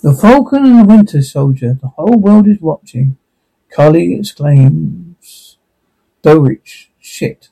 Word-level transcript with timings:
The 0.00 0.14
Falcon 0.14 0.64
and 0.64 0.78
the 0.78 0.84
Winter 0.84 1.22
Soldier. 1.22 1.76
The 1.80 1.88
whole 1.88 2.18
world 2.18 2.46
is 2.46 2.60
watching. 2.60 3.16
Karli 3.68 4.14
exclaims. 4.14 5.58
Dorich. 6.22 6.86
Shit. 7.00 7.48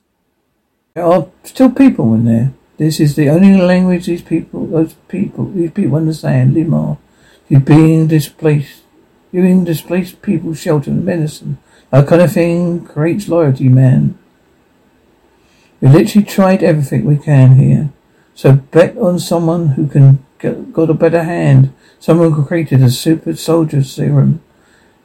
There 0.93 1.03
are 1.03 1.27
still 1.43 1.69
people 1.71 2.13
in 2.13 2.23
there. 2.23 2.53
This 2.77 3.01
is 3.01 3.15
the 3.15 3.29
only 3.29 3.61
language 3.61 4.05
these 4.05 4.21
people, 4.21 4.65
those 4.67 4.93
people, 5.09 5.51
these 5.51 5.71
people 5.71 5.97
understand. 5.97 6.55
Lemar. 6.55 6.97
You're 7.49 7.59
being 7.59 8.07
displaced. 8.07 8.83
Giving 9.33 9.65
displaced 9.65 10.21
people 10.21 10.53
shelter 10.53 10.91
and 10.91 11.03
medicine. 11.03 11.57
That 11.91 12.07
kind 12.07 12.21
of 12.21 12.31
thing 12.31 12.85
creates 12.85 13.27
loyalty, 13.27 13.67
man. 13.67 14.17
We 15.81 15.89
literally 15.89 16.25
tried 16.25 16.63
everything 16.63 17.03
we 17.03 17.17
can 17.17 17.55
here. 17.55 17.89
So 18.35 18.53
bet 18.53 18.97
on 18.97 19.19
someone 19.19 19.69
who 19.69 19.87
can 19.87 20.25
got 20.39 20.89
a 20.89 20.93
better 20.93 21.23
hand. 21.23 21.73
Someone 21.99 22.45
created 22.45 22.81
a 22.81 22.89
super 22.89 23.35
soldier 23.35 23.83
serum. 23.83 24.41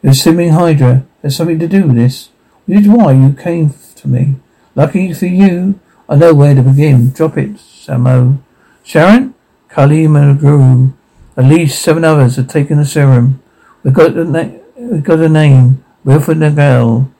Assuming 0.02 0.50
Hydra 0.50 1.04
has 1.22 1.36
something 1.36 1.58
to 1.58 1.68
do 1.68 1.86
with 1.86 1.96
this. 1.96 2.30
Which 2.66 2.80
is 2.80 2.88
why 2.88 3.12
you 3.12 3.32
came 3.32 3.74
to 3.96 4.08
me. 4.08 4.36
Lucky 4.74 5.12
for 5.12 5.26
you, 5.26 5.78
I 6.08 6.16
know 6.16 6.34
where 6.34 6.54
to 6.54 6.62
begin. 6.62 7.10
Drop 7.10 7.36
it, 7.38 7.54
Samo. 7.56 8.38
Sharon? 8.82 9.34
Karli 9.68 10.06
Guru. 10.06 10.92
At 11.36 11.44
least 11.44 11.80
seven 11.80 12.04
others 12.04 12.36
have 12.36 12.48
taken 12.48 12.78
the 12.78 12.84
serum. 12.84 13.42
We've 13.82 13.94
got 13.94 14.16
a, 14.16 14.24
na- 14.24 14.58
we've 14.76 15.04
got 15.04 15.20
a 15.20 15.28
name. 15.28 15.84
Wilfred 16.04 16.38
Nagel. 16.38 17.10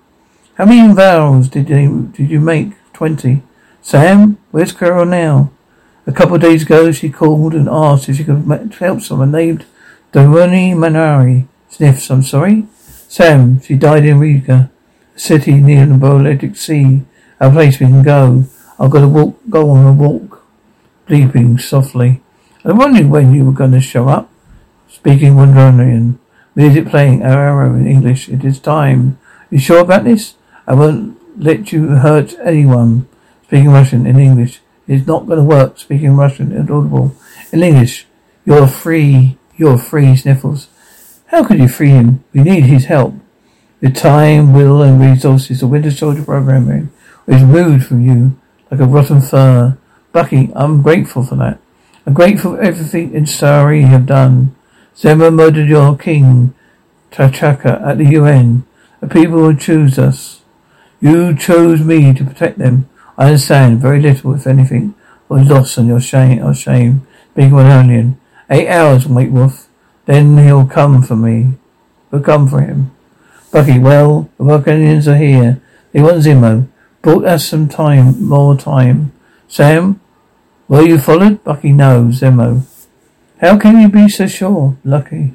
How 0.56 0.66
many 0.66 0.92
vows 0.92 1.48
did 1.48 1.70
you, 1.70 2.10
did 2.14 2.30
you 2.30 2.40
make? 2.40 2.72
Twenty. 2.92 3.42
Sam, 3.80 4.38
where's 4.50 4.72
Carol 4.72 5.04
now? 5.06 5.51
A 6.04 6.12
couple 6.12 6.34
of 6.34 6.40
days 6.40 6.62
ago, 6.62 6.90
she 6.90 7.10
called 7.10 7.54
and 7.54 7.68
asked 7.68 8.08
if 8.08 8.16
she 8.16 8.24
could 8.24 8.74
help 8.80 9.00
someone 9.02 9.30
named 9.30 9.64
Doroni 10.12 10.74
Manari. 10.74 11.46
Sniffs, 11.68 12.10
I'm 12.10 12.22
sorry. 12.22 12.66
Sam, 13.08 13.60
she 13.60 13.76
died 13.76 14.04
in 14.04 14.18
Riga, 14.18 14.70
a 15.14 15.18
city 15.18 15.54
near 15.54 15.86
the 15.86 15.94
Baltic 15.94 16.56
Sea. 16.56 17.02
A 17.38 17.50
place 17.50 17.78
we 17.78 17.86
can 17.86 18.02
go. 18.02 18.44
I've 18.78 18.90
got 18.90 19.00
to 19.00 19.08
walk, 19.08 19.38
go 19.48 19.70
on 19.70 19.86
a 19.86 19.92
walk. 19.92 20.44
Bleeping 21.06 21.60
softly. 21.60 22.20
I'm 22.64 22.78
wondering 22.78 23.10
when 23.10 23.32
you 23.32 23.44
were 23.44 23.52
going 23.52 23.72
to 23.72 23.80
show 23.80 24.08
up. 24.08 24.30
Speaking 24.88 25.34
Wandronian. 25.34 26.18
Music 26.54 26.88
playing 26.88 27.22
arrow 27.22 27.74
in 27.74 27.86
English. 27.86 28.28
It 28.28 28.44
is 28.44 28.58
time. 28.58 29.18
You 29.50 29.58
sure 29.58 29.80
about 29.80 30.04
this? 30.04 30.34
I 30.66 30.74
won't 30.74 31.18
let 31.38 31.70
you 31.72 31.88
hurt 31.88 32.34
anyone. 32.42 33.08
Speaking 33.44 33.70
Russian 33.70 34.06
in 34.06 34.18
English. 34.18 34.61
It's 34.92 35.06
not 35.06 35.26
going 35.26 35.38
to 35.38 35.44
work. 35.44 35.78
Speaking 35.78 36.16
Russian 36.16 36.52
inaudible. 36.52 37.14
In 37.52 37.62
English. 37.62 38.06
You're 38.44 38.66
free. 38.66 39.38
You're 39.56 39.78
free, 39.78 40.16
Sniffles. 40.16 40.68
How 41.26 41.44
could 41.44 41.58
you 41.58 41.68
free 41.68 41.90
him? 41.90 42.24
We 42.32 42.42
need 42.42 42.64
his 42.64 42.86
help. 42.86 43.14
The 43.80 43.90
time, 43.90 44.52
will, 44.52 44.82
and 44.82 45.00
resources 45.00 45.60
the 45.60 45.66
Winter 45.66 45.90
Soldier 45.90 46.24
programming 46.24 46.92
is 47.26 47.42
rude 47.42 47.84
from 47.84 48.04
you, 48.04 48.38
like 48.70 48.80
a 48.80 48.84
rotten 48.84 49.20
fur. 49.20 49.78
Bucky, 50.12 50.50
I'm 50.54 50.82
grateful 50.82 51.24
for 51.24 51.36
that. 51.36 51.58
I'm 52.06 52.14
grateful 52.14 52.56
for 52.56 52.62
everything 52.62 53.14
and 53.16 53.28
sorry 53.28 53.80
you 53.80 53.86
have 53.86 54.06
done. 54.06 54.54
Zemo 54.94 55.32
murdered 55.32 55.68
your 55.68 55.96
king, 55.96 56.54
T'Chaka, 57.10 57.80
at 57.86 57.98
the 57.98 58.06
UN. 58.06 58.64
The 59.00 59.08
people 59.08 59.38
who 59.38 59.56
choose 59.56 59.98
us. 59.98 60.42
You 61.00 61.34
chose 61.36 61.80
me 61.80 62.12
to 62.12 62.24
protect 62.24 62.58
them. 62.58 62.88
I 63.18 63.26
understand 63.26 63.80
very 63.80 64.00
little, 64.00 64.34
if 64.34 64.46
anything, 64.46 64.94
was 65.28 65.48
lost 65.48 65.78
on 65.78 65.86
your 65.86 66.00
shame 66.00 66.44
or 66.44 66.54
shame, 66.54 67.06
being 67.34 67.52
an 67.52 67.66
alien. 67.66 68.20
Eight 68.50 68.68
hours, 68.68 69.06
White 69.06 69.30
Wolf. 69.30 69.68
Then 70.06 70.36
he'll 70.38 70.66
come 70.66 71.02
for 71.02 71.16
me. 71.16 71.54
We'll 72.10 72.22
come 72.22 72.48
for 72.48 72.60
him. 72.60 72.90
Bucky, 73.50 73.78
well, 73.78 74.30
the 74.38 74.44
Vulcanians 74.44 75.06
are 75.06 75.16
here. 75.16 75.60
They 75.92 76.02
want 76.02 76.22
Zemo. 76.22 76.68
Brought 77.02 77.24
us 77.24 77.46
some 77.46 77.68
time, 77.68 78.24
more 78.24 78.56
time. 78.56 79.12
Sam, 79.48 80.00
were 80.68 80.82
you 80.82 80.98
followed? 80.98 81.44
Bucky, 81.44 81.72
no. 81.72 82.08
Zemo. 82.12 82.62
How 83.40 83.58
can 83.58 83.80
you 83.80 83.88
be 83.88 84.08
so 84.08 84.26
sure? 84.26 84.76
Lucky. 84.84 85.34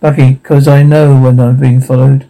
Bucky, 0.00 0.34
because 0.34 0.68
I 0.68 0.82
know 0.82 1.20
when 1.20 1.40
I'm 1.40 1.58
being 1.58 1.80
followed. 1.80 2.28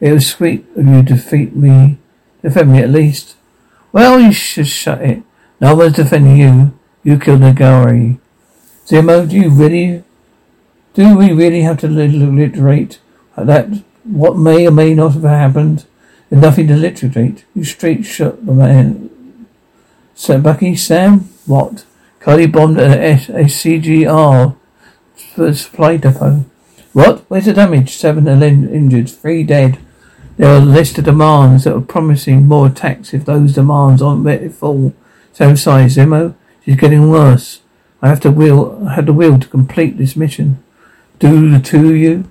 It 0.00 0.12
was 0.12 0.28
sweet 0.28 0.66
of 0.76 0.86
you 0.86 1.02
to 1.02 1.14
defeat 1.14 1.56
me. 1.56 1.98
Defend 2.42 2.72
me 2.72 2.78
at 2.78 2.90
least. 2.90 3.34
Well, 3.92 4.20
you 4.20 4.32
should 4.32 4.68
shut 4.68 5.02
it. 5.02 5.22
No 5.60 5.74
one's 5.74 5.96
defending 5.96 6.36
you. 6.36 6.78
You 7.02 7.18
killed 7.18 7.40
Nagari. 7.40 8.18
Zemo, 8.86 9.28
do 9.28 9.36
you 9.36 9.50
really, 9.50 10.04
do 10.94 11.16
we 11.16 11.32
really 11.32 11.62
have 11.62 11.78
to 11.80 11.86
alliterate 11.86 13.00
uh, 13.36 13.44
that 13.44 13.68
what 14.04 14.36
may 14.36 14.66
or 14.66 14.70
may 14.70 14.94
not 14.94 15.12
have 15.12 15.22
happened? 15.22 15.84
There's 16.28 16.42
nothing 16.42 16.68
to 16.68 16.74
alliterate. 16.74 17.44
You 17.54 17.64
straight 17.64 18.04
shut 18.04 18.44
the 18.44 18.52
man. 18.52 19.46
So, 20.14 20.40
Bucky, 20.40 20.74
Sam, 20.76 21.28
what? 21.46 21.84
Karli 22.20 22.46
bombed 22.46 22.78
a, 22.78 23.12
a 23.12 23.44
CGR 23.44 24.56
supply 25.54 25.96
depot. 25.96 26.44
What? 26.92 27.24
Where's 27.28 27.44
the 27.44 27.52
damage? 27.52 27.96
Seven 27.96 28.26
injured, 28.42 29.08
three 29.08 29.44
dead. 29.44 29.78
There 30.38 30.54
are 30.54 30.58
a 30.58 30.64
list 30.64 30.98
of 30.98 31.04
demands 31.04 31.64
that 31.64 31.74
are 31.74 31.80
promising 31.80 32.46
more 32.46 32.68
attacks 32.68 33.12
if 33.12 33.24
those 33.24 33.54
demands 33.54 34.00
aren't 34.00 34.22
met 34.22 34.40
in 34.40 34.50
full. 34.50 34.94
Sam 35.32 35.56
sighs, 35.56 35.96
Zemo. 35.96 36.36
She's 36.64 36.76
getting 36.76 37.10
worse. 37.10 37.60
I 38.00 38.08
have 38.08 38.20
to 38.20 38.30
will 38.30 38.86
I 38.86 38.94
have 38.94 39.06
the 39.06 39.12
will 39.12 39.40
to 39.40 39.48
complete 39.48 39.98
this 39.98 40.14
mission. 40.14 40.62
Do 41.18 41.50
the 41.50 41.58
two 41.58 41.88
of 41.88 41.96
you? 41.96 42.30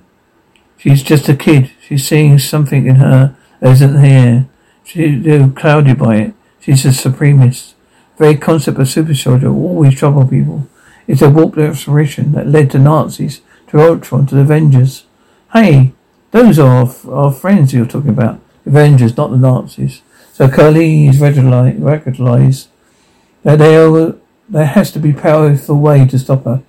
She's 0.78 1.02
just 1.02 1.28
a 1.28 1.36
kid. 1.36 1.70
She's 1.86 2.08
seeing 2.08 2.38
something 2.38 2.86
in 2.86 2.96
her 2.96 3.36
that 3.60 3.72
isn't 3.72 4.02
here. 4.02 4.48
She's 4.84 5.22
clouded 5.54 5.98
by 5.98 6.16
it. 6.16 6.34
She's 6.60 6.86
a 6.86 6.88
supremist. 6.88 7.74
The 8.16 8.24
very 8.24 8.36
concept 8.36 8.78
of 8.78 8.88
super 8.88 9.14
soldier 9.14 9.52
will 9.52 9.68
always 9.68 9.98
trouble 9.98 10.26
people. 10.26 10.66
It's 11.06 11.20
a 11.20 11.28
warped 11.28 11.58
aspiration 11.58 12.32
that 12.32 12.46
led 12.46 12.70
to 12.70 12.78
Nazis, 12.78 13.42
to 13.66 13.80
Ultron, 13.80 14.26
to 14.28 14.34
the 14.34 14.40
Avengers. 14.40 15.04
Hey, 15.52 15.92
those 16.30 16.58
are 16.58 16.88
our 17.10 17.32
friends 17.32 17.72
you're 17.72 17.86
talking 17.86 18.10
about. 18.10 18.40
The 18.64 18.70
Avengers, 18.70 19.16
not 19.16 19.30
the 19.30 19.36
Nazis. 19.36 20.02
So 20.32 20.48
Karli's 20.48 21.18
recognized 21.18 22.68
that 23.42 23.58
they 23.58 23.76
are, 23.76 24.14
there 24.48 24.66
has 24.66 24.92
to 24.92 24.98
be 24.98 25.12
powerful 25.12 25.78
way 25.80 26.06
to 26.06 26.18
stop 26.18 26.44
her. 26.44 26.62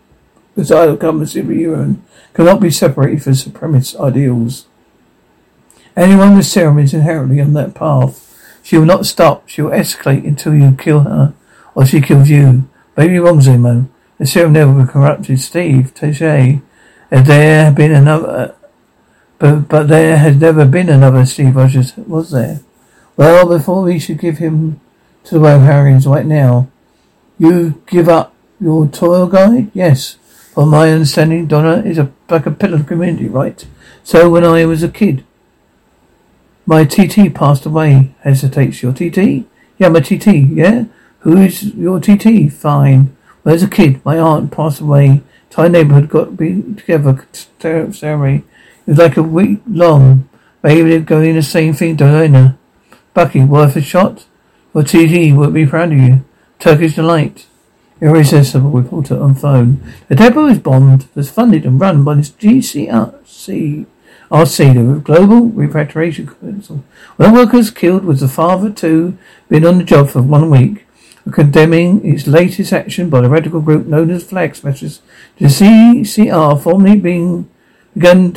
I 0.58 0.88
become 0.88 1.22
a 1.22 1.26
superhero 1.26 1.98
cannot 2.34 2.62
be 2.62 2.72
separated 2.72 3.24
from 3.24 3.34
supremacist 3.34 4.00
ideals. 4.00 4.66
Anyone 5.96 6.38
with 6.38 6.46
serum 6.46 6.80
is 6.80 6.94
inherently 6.94 7.42
on 7.42 7.54
that 7.54 7.76
path. 7.76 8.26
She 8.64 8.78
will 8.78 8.86
not 8.86 9.06
stop. 9.06 9.48
She 9.48 9.62
will 9.62 9.72
escalate 9.72 10.26
until 10.26 10.54
you 10.54 10.76
kill 10.78 11.02
her 11.02 11.34
or 11.76 11.86
she 11.86 12.02
kills 12.02 12.30
you. 12.30 12.70
Maybe 12.96 13.20
wrong, 13.20 13.40
Zemo. 13.40 13.90
The 14.18 14.26
serum 14.26 14.54
never 14.54 14.86
corrupted 14.86 15.40
Steve 15.40 15.94
Touche. 15.94 16.20
Had 16.20 16.62
there 17.26 17.72
been 17.72 17.92
another, 17.92 18.56
but 19.40 19.68
but 19.68 19.88
there 19.88 20.18
had 20.18 20.40
never 20.40 20.66
been 20.66 20.90
another 20.90 21.26
Steve 21.26 21.56
Rogers, 21.56 21.96
was 21.98 22.32
there? 22.32 22.60
Well, 23.18 23.48
before 23.48 23.82
we 23.82 24.00
should 24.00 24.20
give 24.20 24.38
him 24.38 24.80
to 25.26 25.36
the 25.36 25.40
Roharians 25.40 26.06
right 26.06 26.26
now, 26.26 26.70
you 27.38 27.82
give 27.88 28.08
up 28.08 28.34
your 28.60 28.88
toil 28.88 29.28
guide? 29.28 29.72
Yes. 29.74 30.18
From 30.54 30.70
my 30.70 30.92
understanding, 30.92 31.48
Donna 31.48 31.82
is 31.86 31.98
a 31.98 32.12
like 32.30 32.46
a 32.46 32.52
pillar 32.52 32.76
of 32.76 32.88
community, 32.88 33.28
right? 33.28 33.66
So 34.04 34.30
when 34.30 34.44
I 34.44 34.66
was 34.66 34.84
a 34.84 34.90
kid, 34.90 35.24
my 36.66 36.84
TT 36.84 37.34
passed 37.34 37.66
away. 37.66 38.14
Hesitates 38.22 38.84
your 38.84 38.94
TT? 38.94 39.46
Yeah, 39.78 39.90
my 39.90 40.02
TT. 40.02 40.28
Yeah. 40.28 40.86
Who 41.20 41.38
is 41.38 41.64
your 41.76 42.00
TT? 42.00 42.52
Fine. 42.52 43.16
Well, 43.44 43.56
as 43.56 43.64
a 43.64 43.70
kid, 43.70 44.04
my 44.04 44.18
aunt 44.18 44.52
passed 44.52 44.82
away. 44.82 45.22
Entire 45.50 45.70
neighborhood 45.70 46.10
got 46.10 46.26
to 46.26 46.32
be 46.32 46.62
together 46.76 47.26
ceremony. 47.60 48.44
Like 48.98 49.18
a 49.18 49.24
week 49.24 49.60
long. 49.68 50.28
Maybe 50.64 50.90
they're 50.90 51.00
going 51.00 51.36
the 51.36 51.44
same 51.44 51.74
thing 51.74 51.96
Diana. 51.96 52.58
Bucky, 53.14 53.44
worth 53.44 53.76
a 53.76 53.82
shot? 53.82 54.26
Your 54.74 54.84
TT 54.84 55.36
would 55.36 55.54
be 55.54 55.66
proud 55.66 55.92
of 55.92 56.00
you. 56.00 56.26
Turkish 56.58 56.96
delight. 56.96 57.46
Irresistible 58.02 58.72
reporter 58.72 59.22
on 59.22 59.36
phone. 59.36 59.84
The 60.08 60.16
depot 60.16 60.48
is 60.48 60.58
bombed, 60.58 61.08
was 61.14 61.30
funded 61.30 61.66
and 61.66 61.80
run 61.80 62.04
by 62.04 62.16
this 62.16 62.32
GCRC. 62.32 63.86
RC, 64.32 64.74
the 64.74 65.00
Global 65.02 65.50
Repatriation 65.50 66.28
Council. 66.28 66.84
One 67.18 67.34
workers 67.34 67.72
killed 67.72 68.06
was 68.06 68.22
the 68.22 68.28
father 68.28 68.72
too, 68.72 69.18
been 69.50 69.66
on 69.66 69.78
the 69.78 69.84
job 69.84 70.10
for 70.10 70.22
one 70.22 70.50
week 70.50 70.86
condemning 71.32 72.04
its 72.06 72.28
latest 72.28 72.74
action 72.74 73.10
by 73.10 73.22
the 73.22 73.30
radical 73.30 73.62
group 73.62 73.86
known 73.86 74.10
as 74.10 74.24
Flag 74.24 74.56
Smashers. 74.56 75.02
The 75.38 75.46
CCR 75.46 76.62
formerly 76.62 77.00
being 77.00 77.50
begun 77.94 78.32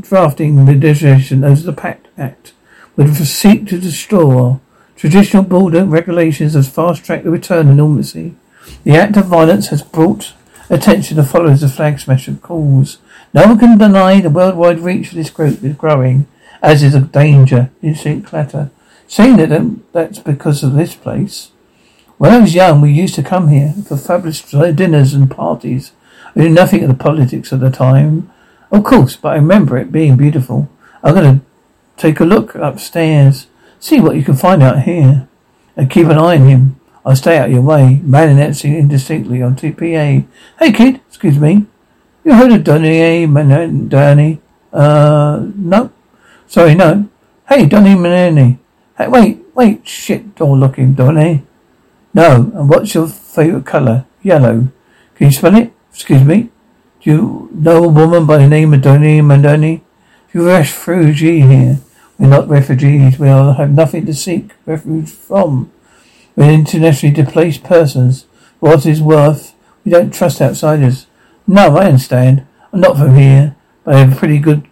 drafting 0.00 0.66
legislation 0.66 1.44
as 1.44 1.64
the 1.64 1.72
Pact 1.72 2.08
Act 2.18 2.52
would 2.96 3.14
seek 3.14 3.66
to 3.68 3.78
destroy 3.78 4.58
traditional 4.96 5.42
border 5.42 5.84
regulations 5.84 6.56
as 6.56 6.68
fast 6.68 7.04
track 7.04 7.22
the 7.22 7.30
return 7.30 7.68
of 7.68 7.76
normalcy. 7.76 8.34
The 8.84 8.96
act 8.96 9.16
of 9.16 9.26
violence 9.26 9.68
has 9.68 9.82
brought 9.82 10.32
Attention, 10.68 11.16
the 11.16 11.22
followers 11.22 11.62
of 11.62 11.72
Flag 11.72 12.00
Smasher 12.00 12.34
calls. 12.34 12.98
No 13.32 13.46
one 13.46 13.58
can 13.58 13.78
deny 13.78 14.20
the 14.20 14.30
worldwide 14.30 14.80
reach 14.80 15.10
of 15.10 15.14
this 15.14 15.30
group 15.30 15.62
is 15.62 15.76
growing, 15.76 16.26
as 16.60 16.82
is 16.82 16.94
a 16.94 17.00
danger. 17.00 17.70
Instinct 17.82 18.26
clatter. 18.26 18.70
Saying 19.06 19.36
that 19.36 19.52
um, 19.52 19.84
that's 19.92 20.18
because 20.18 20.64
of 20.64 20.74
this 20.74 20.96
place. 20.96 21.52
When 22.18 22.32
I 22.32 22.40
was 22.40 22.56
young, 22.56 22.80
we 22.80 22.90
used 22.90 23.14
to 23.14 23.22
come 23.22 23.46
here 23.48 23.74
for 23.86 23.96
fabulous 23.96 24.40
dinners 24.40 25.14
and 25.14 25.30
parties. 25.30 25.92
I 26.34 26.40
knew 26.40 26.48
nothing 26.48 26.82
of 26.82 26.88
the 26.88 26.94
politics 26.94 27.52
of 27.52 27.60
the 27.60 27.70
time. 27.70 28.32
Of 28.70 28.84
course, 28.84 29.16
but 29.16 29.32
I 29.32 29.36
remember 29.36 29.78
it 29.78 29.92
being 29.92 30.16
beautiful. 30.16 30.68
I'm 31.02 31.14
going 31.14 31.38
to 31.40 31.44
take 31.96 32.20
a 32.20 32.24
look 32.24 32.54
upstairs, 32.54 33.46
see 33.78 34.00
what 34.00 34.16
you 34.16 34.24
can 34.24 34.36
find 34.36 34.62
out 34.62 34.82
here, 34.82 35.28
and 35.76 35.90
keep 35.90 36.06
an 36.06 36.18
eye 36.18 36.36
on 36.36 36.48
him. 36.48 36.80
I'll 37.04 37.14
stay 37.14 37.38
out 37.38 37.46
of 37.46 37.52
your 37.52 37.62
way. 37.62 38.00
Announcing 38.04 38.74
indistinctly 38.76 39.40
on 39.40 39.54
TPA. 39.54 40.26
Hey 40.58 40.72
kid, 40.72 41.00
excuse 41.08 41.38
me. 41.38 41.66
You 42.24 42.34
heard 42.34 42.50
of 42.52 42.64
Donny, 42.64 43.00
eh? 43.00 43.26
Man, 43.26 43.88
Uh, 44.72 45.46
no. 45.54 45.92
Sorry, 46.48 46.74
no. 46.74 47.08
Hey, 47.48 47.66
Donny 47.66 47.94
Manani. 47.94 48.58
Hey, 48.98 49.06
wait, 49.06 49.44
wait, 49.54 49.86
shit, 49.86 50.34
door 50.34 50.56
looking, 50.56 50.94
Donny. 50.94 51.46
No, 52.12 52.50
and 52.54 52.68
what's 52.68 52.94
your 52.94 53.06
favourite 53.06 53.64
colour? 53.64 54.06
Yellow. 54.22 54.68
Can 55.14 55.26
you 55.26 55.32
spell 55.32 55.54
it? 55.54 55.72
Excuse 55.92 56.24
me? 56.24 56.50
You 57.06 57.48
know 57.52 57.84
a 57.84 57.88
woman 57.88 58.26
by 58.26 58.38
the 58.38 58.48
name 58.48 58.74
of 58.74 58.82
Doni 58.82 59.20
Mandoni? 59.20 59.80
You 60.34 60.48
refugee 60.48 61.42
here. 61.42 61.78
We're 62.18 62.26
not 62.26 62.48
refugees. 62.48 63.16
We 63.16 63.28
have 63.28 63.70
nothing 63.70 64.06
to 64.06 64.12
seek 64.12 64.50
refuge 64.66 65.08
from. 65.10 65.70
We're 66.34 66.50
internationally 66.50 67.14
displaced 67.14 67.62
persons. 67.62 68.26
What 68.58 68.84
is 68.86 69.00
worth? 69.00 69.54
We 69.84 69.92
don't 69.92 70.12
trust 70.12 70.42
outsiders. 70.42 71.06
No, 71.46 71.76
I 71.76 71.84
understand. 71.84 72.44
I'm 72.72 72.80
not 72.80 72.98
from 72.98 73.14
here, 73.14 73.54
but 73.84 73.94
I 73.94 73.98
have 74.00 74.14
a 74.14 74.16
pretty 74.16 74.40
good 74.40 74.66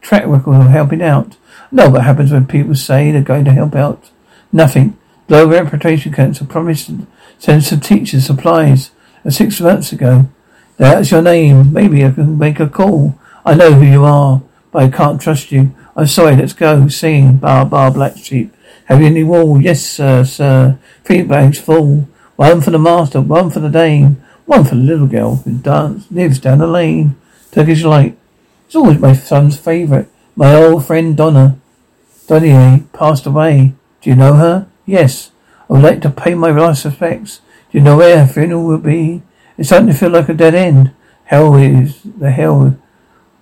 track 0.00 0.26
record 0.26 0.60
of 0.60 0.68
helping 0.68 1.02
out. 1.02 1.38
No, 1.72 1.90
what 1.90 2.04
happens 2.04 2.30
when 2.30 2.46
people 2.46 2.76
say 2.76 3.10
they're 3.10 3.20
going 3.20 3.46
to 3.46 3.52
help 3.52 3.74
out? 3.74 4.12
Nothing. 4.52 4.96
Global 5.26 5.58
Repatriation 5.58 6.12
Council 6.12 6.46
promised 6.46 6.88
send 7.40 7.64
some 7.64 7.80
teachers 7.80 8.26
supplies 8.26 8.92
uh, 9.24 9.30
six 9.30 9.60
months 9.60 9.90
ago. 9.90 10.28
Uh, 10.80 10.94
That's 10.94 11.10
your 11.10 11.20
name. 11.20 11.74
Maybe 11.74 12.02
I 12.06 12.10
can 12.10 12.38
make 12.38 12.58
a 12.58 12.66
call. 12.66 13.18
I 13.44 13.52
know 13.54 13.72
who 13.74 13.84
you 13.84 14.02
are, 14.02 14.40
but 14.72 14.82
I 14.82 14.88
can't 14.88 15.20
trust 15.20 15.52
you. 15.52 15.74
I'm 15.94 16.06
sorry, 16.06 16.36
let's 16.36 16.54
go. 16.54 16.88
Sing, 16.88 17.36
bar, 17.36 17.66
bar, 17.66 17.90
black 17.90 18.16
sheep. 18.16 18.54
Have 18.86 19.02
you 19.02 19.08
any 19.08 19.22
wool? 19.22 19.60
Yes, 19.60 19.84
sir, 19.84 20.24
sir. 20.24 20.78
Three 21.04 21.20
bags 21.20 21.58
full. 21.58 22.08
One 22.36 22.62
for 22.62 22.70
the 22.70 22.78
master, 22.78 23.20
one 23.20 23.50
for 23.50 23.60
the 23.60 23.68
dame, 23.68 24.22
one 24.46 24.64
for 24.64 24.74
the 24.74 24.80
little 24.80 25.06
girl 25.06 25.36
who 25.36 25.58
dance, 25.58 26.10
lives 26.10 26.38
down 26.38 26.58
the 26.58 26.66
lane. 26.66 27.14
Turkish 27.50 27.84
light. 27.84 28.16
It's 28.64 28.74
always 28.74 28.98
my 28.98 29.12
son's 29.12 29.58
favourite. 29.58 30.08
My 30.34 30.54
old 30.54 30.86
friend 30.86 31.14
Donna. 31.14 31.58
Donnie 32.26 32.84
passed 32.94 33.26
away. 33.26 33.74
Do 34.00 34.08
you 34.08 34.16
know 34.16 34.32
her? 34.34 34.66
Yes. 34.86 35.30
I 35.68 35.74
would 35.74 35.82
like 35.82 36.00
to 36.02 36.10
pay 36.10 36.34
my 36.34 36.52
last 36.52 36.86
respects. 36.86 37.42
Do 37.70 37.76
you 37.76 37.84
know 37.84 37.98
where 37.98 38.24
her 38.24 38.32
funeral 38.32 38.64
will 38.64 38.78
be? 38.78 39.20
It's 39.60 39.68
starting 39.68 39.88
to 39.88 39.94
feel 39.94 40.08
like 40.08 40.30
a 40.30 40.32
dead 40.32 40.54
end. 40.54 40.90
Hell 41.24 41.54
is 41.54 42.00
the 42.02 42.30
hell 42.30 42.78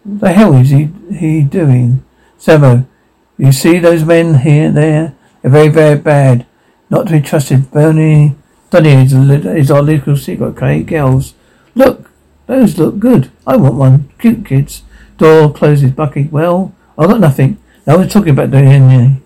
the 0.04 0.32
hell 0.32 0.52
is 0.54 0.70
he 0.70 0.90
he 1.14 1.42
doing? 1.42 2.04
Samo, 2.40 2.88
you 3.36 3.52
see 3.52 3.78
those 3.78 4.02
men 4.04 4.40
here 4.40 4.72
there? 4.72 5.14
They're 5.42 5.52
very, 5.52 5.68
very 5.68 5.96
bad. 5.96 6.44
Not 6.90 7.06
to 7.06 7.12
be 7.12 7.20
trusted. 7.20 7.70
Bernie 7.70 8.34
Donny 8.70 9.04
is, 9.04 9.12
is 9.12 9.70
our 9.70 9.80
little 9.80 10.16
secret, 10.16 10.46
okay? 10.48 10.82
Girls. 10.82 11.34
Look, 11.76 12.10
those 12.46 12.78
look 12.78 12.98
good. 12.98 13.30
I 13.46 13.54
want 13.54 13.76
one. 13.76 14.10
Cute 14.18 14.44
kids. 14.44 14.82
Door 15.18 15.52
closes. 15.52 15.92
Bucky. 15.92 16.24
Well, 16.32 16.74
I 16.98 17.06
got 17.06 17.20
nothing. 17.20 17.58
No 17.86 17.98
one's 17.98 18.12
talking 18.12 18.30
about 18.30 18.50
the 18.50 18.60
doing 18.60 19.22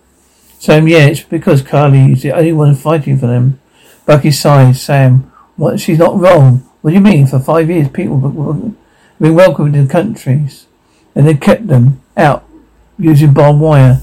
Sam, 0.58 0.86
yeah, 0.86 1.06
it's 1.06 1.22
because 1.22 1.62
Karli 1.62 2.12
is 2.12 2.20
the 2.20 2.32
only 2.32 2.52
one 2.52 2.74
fighting 2.74 3.16
for 3.16 3.28
them. 3.28 3.60
Bucky 4.04 4.30
sighs. 4.30 4.82
Sam, 4.82 5.32
what? 5.56 5.80
She's 5.80 5.98
not 5.98 6.20
wrong. 6.20 6.68
What 6.82 6.90
do 6.90 6.94
you 6.96 7.00
mean? 7.00 7.28
For 7.28 7.38
five 7.38 7.70
years, 7.70 7.88
people 7.88 8.20
have 8.20 8.74
been 9.20 9.34
welcomed 9.34 9.76
in 9.76 9.86
countries, 9.86 10.66
and 11.14 11.26
they 11.26 11.34
kept 11.34 11.68
them 11.68 12.02
out 12.16 12.44
using 12.98 13.32
barbed 13.32 13.60
wire. 13.60 14.00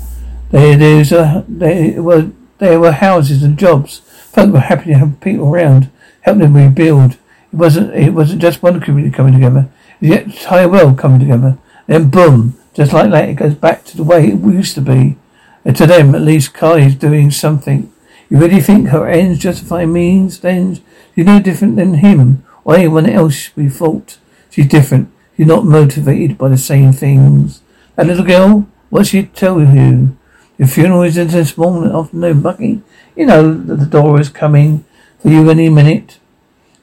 There, 0.52 0.78
there's 0.78 1.12
a, 1.12 1.44
there 1.48 2.02
were, 2.02 2.32
there 2.60 2.80
were 2.80 2.94
houses 2.94 3.44
and 3.44 3.60
jobs. 3.60 4.00
Folk 4.32 4.54
were 4.54 4.62
happy 4.62 4.92
to 4.92 4.98
have 4.98 5.20
people 5.20 5.54
around, 5.54 5.90
help 6.22 6.38
them 6.38 6.56
rebuild. 6.56 7.18
It 7.52 7.58
wasn't, 7.58 7.94
it 7.94 8.14
wasn't 8.14 8.42
just 8.42 8.64
one 8.64 8.80
community 8.80 9.14
coming 9.14 9.34
together. 9.34 9.70
The 10.00 10.24
entire 10.24 10.70
world 10.70 10.98
coming 10.98 11.20
together. 11.20 11.58
Then 11.86 12.10
boom, 12.10 12.58
just 12.74 12.94
like 12.94 13.12
that, 13.12 13.28
it 13.28 13.34
goes 13.34 13.56
back 13.56 13.84
to 13.86 13.98
the 13.98 14.06
way 14.06 14.28
it 14.28 14.40
used 14.40 14.76
to 14.76 14.82
be. 14.82 15.18
And 15.66 15.76
to 15.76 15.86
them, 15.86 16.16
at 16.16 16.22
least, 16.22 16.54
Kai 16.54 16.80
is 16.80 16.96
doing 16.96 17.30
something. 17.32 17.92
You 18.30 18.38
really 18.38 18.62
think 18.62 18.88
her 18.88 19.06
ends 19.10 19.40
justify 19.40 19.86
means? 19.86 20.40
Then 20.40 20.80
she's 21.14 21.26
no 21.26 21.42
different 21.42 21.76
than 21.76 21.96
him 21.96 22.46
or 22.70 22.76
anyone 22.76 23.10
else 23.10 23.50
we 23.56 23.68
thought. 23.68 24.20
She's 24.52 24.68
different. 24.68 25.12
She's 25.36 25.48
not 25.48 25.66
motivated 25.66 26.38
by 26.38 26.50
the 26.50 26.58
same 26.58 26.94
things. 26.94 27.64
That 27.96 28.06
little 28.06 28.24
girl, 28.24 28.68
what 28.92 29.08
she 29.08 29.24
tell 29.24 29.60
you? 29.60 30.16
Your 30.60 30.68
funeral 30.68 31.02
is 31.02 31.18
in 31.18 31.30
this 31.30 31.58
morning 31.58 31.92
afternoon, 31.92 32.44
Bucky. 32.44 32.84
You 33.16 33.26
know 33.26 33.56
that 33.56 33.76
the 33.78 33.88
door 33.88 34.22
is 34.22 34.30
coming 34.30 34.86
for 35.18 35.30
you 35.30 35.50
any 35.50 35.68
minute. 35.68 36.20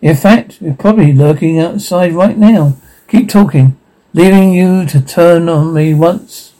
In 0.02 0.16
fact, 0.16 0.60
you're 0.60 0.74
probably 0.74 1.12
lurking 1.12 1.60
outside 1.60 2.14
right 2.14 2.36
now. 2.36 2.76
Keep 3.06 3.28
talking, 3.28 3.78
leaving 4.12 4.52
you 4.52 4.86
to 4.86 5.00
turn 5.00 5.48
on 5.48 5.72
me 5.72 5.94
once 5.94 6.52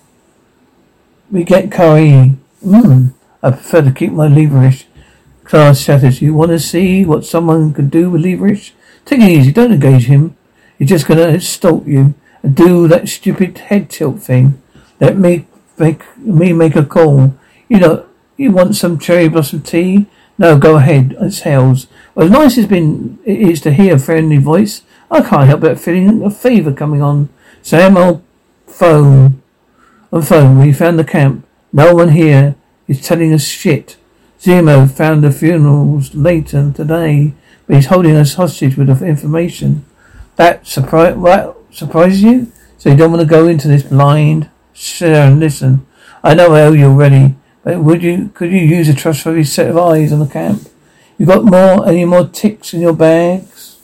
we 1.33 1.43
get 1.43 1.73
curry. 1.73 2.37
Mmm. 2.65 3.13
I 3.43 3.51
prefer 3.51 3.83
to 3.83 3.91
keep 3.91 4.13
my 4.13 4.29
leverish. 4.29 4.85
Class 5.43 5.81
shatters. 5.81 6.23
You 6.23 6.33
want 6.33 6.53
to 6.53 6.61
see 6.61 7.05
what 7.05 7.25
someone 7.25 7.75
can 7.75 7.89
do 7.89 8.09
with 8.09 8.23
leverish? 8.23 8.71
Take 9.07 9.21
it 9.21 9.31
easy. 9.31 9.53
Don't 9.53 9.73
engage 9.73 10.07
him. 10.07 10.37
He's 10.79 10.91
just 10.91 11.07
going 11.07 11.33
to 11.33 11.41
stalk 11.41 11.87
you 11.87 12.15
and 12.43 12.55
do 12.55 12.87
that 12.89 13.09
stupid 13.09 13.57
head 13.57 13.89
tilt 13.89 14.21
thing. 14.21 14.61
Let 15.01 15.17
me 15.17 15.47
make 15.79 16.03
me 16.19 16.53
make 16.53 16.77
a 16.77 16.85
call. 16.85 17.35
You 17.69 17.79
know, 17.79 18.07
you 18.37 18.51
want 18.51 18.77
some 18.77 18.99
cherry 18.99 19.29
blossom 19.29 19.63
tea? 19.63 20.07
No, 20.39 20.59
go 20.59 20.77
ahead. 20.77 21.17
It's 21.21 21.41
Hales. 21.41 21.87
Well, 22.15 22.27
as 22.27 22.33
nice 22.33 22.59
as 22.59 22.67
been 22.67 23.19
it 23.25 23.41
is 23.41 23.61
to 23.63 23.73
hear 23.73 23.97
a 23.97 23.99
friendly 23.99 24.37
voice, 24.37 24.83
I 25.11 25.23
can't 25.23 25.49
help 25.49 25.63
but 25.63 25.81
feeling 25.81 26.23
a 26.23 26.31
fever 26.31 26.73
coming 26.73 27.01
on. 27.01 27.31
Sam, 27.63 27.97
I'll 27.97 28.23
phone. 28.67 29.43
On 30.13 30.23
phone, 30.23 30.59
we 30.59 30.73
found 30.73 30.99
the 30.99 31.05
camp. 31.05 31.47
No 31.73 31.95
one 31.95 32.11
here 32.11 32.57
is 32.89 33.07
telling 33.07 33.33
us 33.33 33.45
shit. 33.45 33.97
Zemo 34.41 34.91
found 34.91 35.25
the 35.25 35.33
funerals 35.33 36.15
later 36.15 36.73
today, 36.75 37.33
but 37.67 37.77
he's 37.77 37.87
holding 37.87 38.17
us 38.17 38.35
hostage 38.35 38.77
with 38.77 39.03
information. 39.03 39.85
That 40.37 40.67
surprise, 40.67 41.17
what, 41.17 41.59
surprises 41.71 42.23
you? 42.23 42.53
So 42.79 42.91
you 42.91 42.97
don't 42.97 43.11
want 43.11 43.23
to 43.23 43.29
go 43.29 43.49
into 43.49 43.69
this 43.69 43.83
blind? 43.83 44.51
Sure, 44.73 45.15
and 45.15 45.41
listen. 45.41 45.87
I 46.23 46.35
know 46.35 46.51
how 46.51 46.73
you're 46.73 46.91
ready, 46.91 47.35
but 47.63 47.81
would 47.81 48.03
you, 48.03 48.31
could 48.35 48.51
you 48.51 48.59
use 48.59 48.89
a 48.89 48.95
trustworthy 48.95 49.45
set 49.45 49.71
of 49.71 49.79
eyes 49.79 50.13
on 50.13 50.19
the 50.19 50.27
camp? 50.27 50.69
You 51.19 51.27
got 51.27 51.45
more, 51.45 51.89
any 51.89 52.05
more 52.05 52.29
ticks 52.29 52.75
in 52.75 52.81
your 52.81 52.93
bags? 52.93 53.81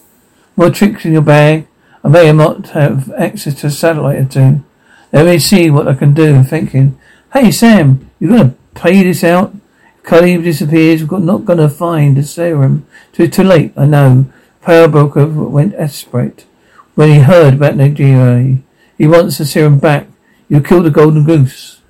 More 0.56 0.70
tricks 0.70 1.04
in 1.04 1.12
your 1.12 1.22
bag? 1.22 1.66
I 2.04 2.08
may 2.08 2.32
not 2.32 2.70
have 2.70 3.10
access 3.12 3.54
to 3.60 3.68
a 3.68 3.70
satellite 3.70 4.18
or 4.18 4.24
two. 4.24 4.64
Let 5.12 5.26
me 5.26 5.38
see 5.38 5.70
what 5.70 5.88
I 5.88 5.94
can 5.94 6.14
do. 6.14 6.42
Thinking, 6.42 6.98
hey 7.32 7.50
Sam, 7.50 8.10
you 8.18 8.34
are 8.34 8.36
gonna 8.36 8.54
play 8.74 9.02
this 9.02 9.24
out? 9.24 9.54
Cully 10.02 10.36
disappears, 10.38 11.04
we're 11.04 11.18
not 11.18 11.44
gonna 11.44 11.68
find 11.68 12.16
the 12.16 12.22
serum. 12.22 12.86
Too 13.12 13.28
too 13.28 13.44
late, 13.44 13.72
I 13.76 13.86
know. 13.86 14.26
Broker 14.64 15.26
went 15.26 15.72
desperate 15.72 16.44
when 16.94 17.08
he 17.08 17.20
heard 17.20 17.54
about 17.54 17.76
Nigeria. 17.76 18.58
He 18.98 19.06
wants 19.06 19.38
the 19.38 19.44
serum 19.44 19.78
back. 19.78 20.06
You 20.48 20.60
killed 20.60 20.86
the 20.86 20.90
golden 20.90 21.24
goose. 21.24 21.80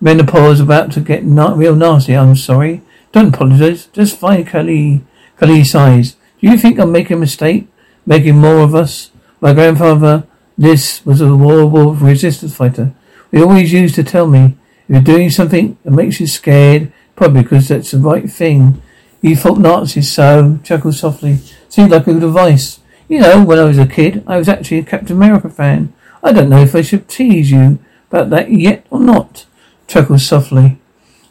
Menopause 0.00 0.60
about 0.60 0.92
to 0.92 1.00
get 1.00 1.24
not 1.24 1.56
real 1.56 1.76
nasty. 1.76 2.16
I'm 2.16 2.36
sorry. 2.36 2.82
Don't 3.12 3.34
apologize. 3.34 3.86
Just 3.86 4.18
find 4.18 4.46
Karli. 4.46 5.04
Karli 5.36 5.64
sighs. 5.64 6.16
Do 6.40 6.48
you 6.48 6.56
think 6.56 6.78
I'm 6.78 6.92
making 6.92 7.18
a 7.18 7.20
mistake? 7.20 7.68
Making 8.06 8.38
more 8.38 8.60
of 8.60 8.74
us? 8.74 9.10
My 9.40 9.52
grandfather 9.52 10.26
this 10.60 11.04
was 11.06 11.22
a 11.22 11.34
war 11.34 11.94
resistance 11.94 12.54
fighter. 12.54 12.92
He 13.30 13.40
always 13.40 13.72
used 13.72 13.94
to 13.94 14.04
tell 14.04 14.26
me, 14.26 14.58
if 14.86 14.90
you're 14.90 15.00
doing 15.00 15.30
something 15.30 15.78
that 15.82 15.90
makes 15.90 16.20
you 16.20 16.26
scared, 16.26 16.92
probably 17.20 17.42
because 17.42 17.68
that's 17.68 17.90
the 17.90 17.98
right 17.98 18.30
thing. 18.30 18.80
You 19.20 19.36
fought 19.36 19.58
Nazis, 19.58 20.10
so, 20.10 20.58
chuckled 20.64 20.94
softly. 20.94 21.36
Seemed 21.68 21.90
like 21.90 22.06
a 22.06 22.14
good 22.14 22.22
advice. 22.22 22.80
You 23.08 23.20
know, 23.20 23.44
when 23.44 23.58
I 23.58 23.64
was 23.64 23.76
a 23.76 23.86
kid, 23.86 24.24
I 24.26 24.38
was 24.38 24.48
actually 24.48 24.78
a 24.78 24.84
Captain 24.84 25.18
America 25.18 25.50
fan. 25.50 25.92
I 26.22 26.32
don't 26.32 26.48
know 26.48 26.62
if 26.62 26.74
I 26.74 26.80
should 26.80 27.10
tease 27.10 27.50
you 27.50 27.78
about 28.08 28.30
that 28.30 28.50
yet 28.50 28.86
or 28.88 29.00
not. 29.00 29.44
Chuckled 29.86 30.22
softly. 30.22 30.78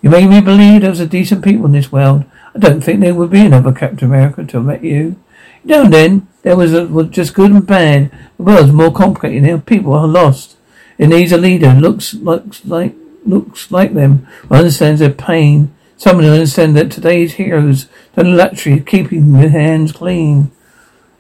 You 0.04 0.12
made 0.12 0.30
me 0.30 0.42
believe 0.42 0.82
there 0.82 0.92
was 0.92 1.00
a 1.00 1.08
decent 1.08 1.44
people 1.44 1.66
in 1.66 1.72
this 1.72 1.92
world. 1.92 2.24
I 2.54 2.60
don't 2.60 2.82
think 2.82 3.00
there 3.00 3.16
would 3.16 3.32
be 3.32 3.48
another 3.48 3.72
Captain 3.72 4.10
America 4.10 4.42
until 4.42 4.60
I 4.60 4.66
met 4.66 4.84
you. 4.84 5.16
You 5.64 5.70
know, 5.70 5.90
then, 5.90 6.28
there 6.44 6.56
was, 6.56 6.72
a, 6.72 6.86
was 6.86 7.08
just 7.08 7.34
good 7.34 7.50
and 7.50 7.66
bad. 7.66 8.12
The 8.38 8.44
world's 8.44 8.72
more 8.72 8.94
complicated 8.94 9.42
now. 9.42 9.58
People 9.58 9.94
are 9.94 10.08
lost. 10.08 10.56
It 11.00 11.08
needs 11.08 11.32
a 11.32 11.38
leader. 11.38 11.74
Looks, 11.74 12.14
looks 12.14 12.64
like, 12.64 12.94
looks 13.26 13.72
like 13.72 13.96
them. 13.96 14.28
Understands 14.52 15.00
their 15.00 15.10
pain. 15.10 15.74
Someone 16.00 16.24
who 16.24 16.32
understands 16.32 16.76
that 16.76 16.90
today's 16.90 17.34
heroes 17.34 17.90
the 18.16 18.24
luxury 18.24 18.80
of 18.80 18.86
keeping 18.86 19.34
their 19.34 19.50
hands 19.50 19.92
clean. 19.92 20.50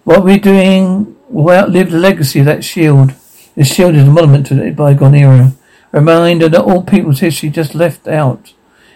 What 0.05 0.23
we're 0.23 0.37
doing 0.37 1.17
will 1.27 1.53
outlive 1.53 1.91
the 1.91 1.99
legacy 1.99 2.39
of 2.39 2.45
that 2.45 2.63
shield. 2.63 3.13
The 3.55 3.65
shield 3.65 3.95
is 3.95 4.07
a 4.07 4.11
monument 4.11 4.47
to 4.47 4.55
the 4.55 4.71
bygone 4.71 5.15
era. 5.15 5.51
A 5.91 5.99
reminder 5.99 6.47
that 6.47 6.61
all 6.63 6.81
people's 6.81 7.19
history 7.19 7.49
just 7.49 7.75
left 7.75 8.07
out. 8.07 8.53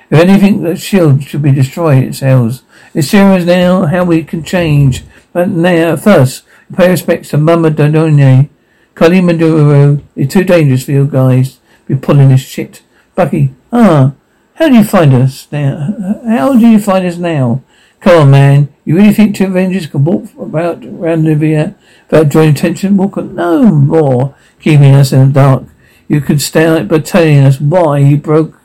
If 0.10 0.20
anything, 0.20 0.64
the 0.64 0.78
shield 0.78 1.26
should 1.26 1.42
be 1.42 1.52
destroyed, 1.52 2.06
it 2.06 2.16
says. 2.16 2.64
This 2.94 3.12
now 3.12 3.86
how 3.86 4.06
we 4.06 4.24
can 4.24 4.42
change. 4.42 5.04
But 5.34 5.50
now, 5.50 5.98
first, 5.98 6.46
pay 6.74 6.92
respects 6.92 7.32
to 7.32 7.38
Mama 7.38 7.72
Dodone. 7.72 8.48
Karli 8.96 9.20
Maduro 9.20 10.00
is 10.16 10.32
too 10.32 10.46
dangerous 10.46 10.86
for 10.86 10.92
you 10.92 11.08
guys 11.08 11.60
be 11.88 11.96
pulling 11.96 12.30
this 12.30 12.42
shit. 12.42 12.82
Bucky, 13.16 13.54
ah, 13.72 14.14
how 14.56 14.70
do 14.70 14.76
you 14.76 14.84
find 14.84 15.14
us 15.14 15.48
now? 15.52 16.22
How 16.26 16.54
do 16.54 16.68
you 16.68 16.80
find 16.80 17.06
us 17.06 17.18
now? 17.18 17.64
Come 18.00 18.22
on, 18.22 18.32
man. 18.32 18.74
You 18.86 18.96
really 18.96 19.14
think 19.14 19.36
two 19.36 19.46
Avengers 19.46 19.88
can 19.88 20.04
walk 20.04 20.26
about 20.38 20.84
around 20.84 21.24
Libya 21.24 21.76
without 22.10 22.30
drawing 22.30 22.50
attention? 22.50 22.98
Walk 22.98 23.18
no 23.18 23.64
more 23.64 24.36
keeping 24.60 24.94
us 24.94 25.14
in 25.14 25.28
the 25.28 25.34
dark. 25.34 25.64
You 26.08 26.22
could 26.22 26.42
start 26.42 26.88
by 26.88 27.00
telling 27.00 27.40
us 27.40 27.60
why 27.60 28.04
he 28.04 28.16
broke 28.16 28.60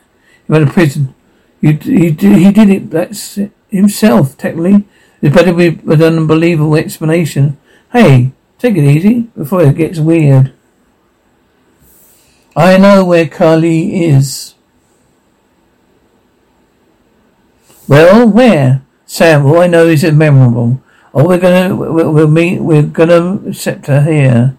him 0.47 0.55
out 0.55 0.63
of 0.63 0.69
prison. 0.69 1.15
You, 1.61 1.73
he, 1.73 2.11
he 2.11 2.51
did 2.51 2.69
it 2.69 2.89
that's 2.91 3.39
himself, 3.69 4.37
technically. 4.37 4.85
It's 5.21 5.35
better 5.35 5.53
with 5.53 6.01
an 6.01 6.17
unbelievable 6.17 6.75
explanation. 6.75 7.57
Hey, 7.91 8.31
take 8.57 8.75
it 8.75 8.83
easy 8.83 9.21
before 9.35 9.63
it 9.63 9.75
gets 9.75 9.99
weird. 9.99 10.53
I 12.55 12.77
know 12.77 13.05
where 13.05 13.27
Karli 13.27 14.05
is. 14.05 14.55
Well, 17.89 18.29
where? 18.29 18.83
Sam, 19.07 19.47
all 19.47 19.61
I 19.61 19.65
know 19.65 19.87
is 19.87 20.03
it's 20.03 20.15
memorable. 20.15 20.79
Oh, 21.11 21.27
we're 21.27 21.39
gonna, 21.39 21.75
we'll, 21.75 22.27
meet, 22.27 22.59
we're 22.59 22.83
gonna 22.83 23.39
accept 23.47 23.87
her 23.87 24.03
here. 24.03 24.55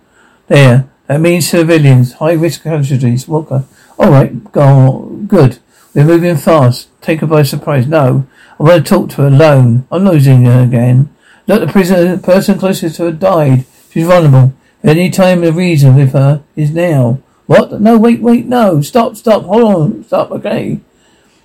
There. 0.48 0.90
That 1.06 1.20
means 1.20 1.48
civilians, 1.48 2.14
high 2.14 2.32
risk 2.32 2.64
casualties. 2.64 3.28
Walker. 3.28 3.66
Alright, 4.00 4.50
go 4.50 5.22
Good. 5.28 5.60
We're 5.94 6.06
moving 6.06 6.38
fast. 6.38 6.88
Take 7.00 7.20
her 7.20 7.28
by 7.28 7.44
surprise. 7.44 7.86
No. 7.86 8.26
I 8.58 8.62
want 8.64 8.84
to 8.84 8.88
talk 8.88 9.10
to 9.10 9.22
her 9.22 9.28
alone. 9.28 9.86
I'm 9.92 10.04
losing 10.04 10.44
her 10.46 10.64
again. 10.64 11.14
Look, 11.46 11.60
the 11.60 11.72
prisoner, 11.72 12.16
the 12.16 12.22
person 12.22 12.58
closest 12.58 12.96
to 12.96 13.04
her 13.04 13.12
died. 13.12 13.64
She's 13.92 14.08
vulnerable. 14.08 14.54
Any 14.82 15.08
time 15.08 15.42
the 15.42 15.52
reason 15.52 15.94
with 15.94 16.14
her 16.14 16.42
is 16.56 16.72
now. 16.72 17.20
What? 17.46 17.80
No, 17.80 17.96
wait, 17.96 18.22
wait, 18.22 18.46
no. 18.46 18.80
Stop, 18.80 19.14
stop, 19.14 19.44
hold 19.44 19.62
on. 19.62 20.04
Stop, 20.04 20.32
okay. 20.32 20.80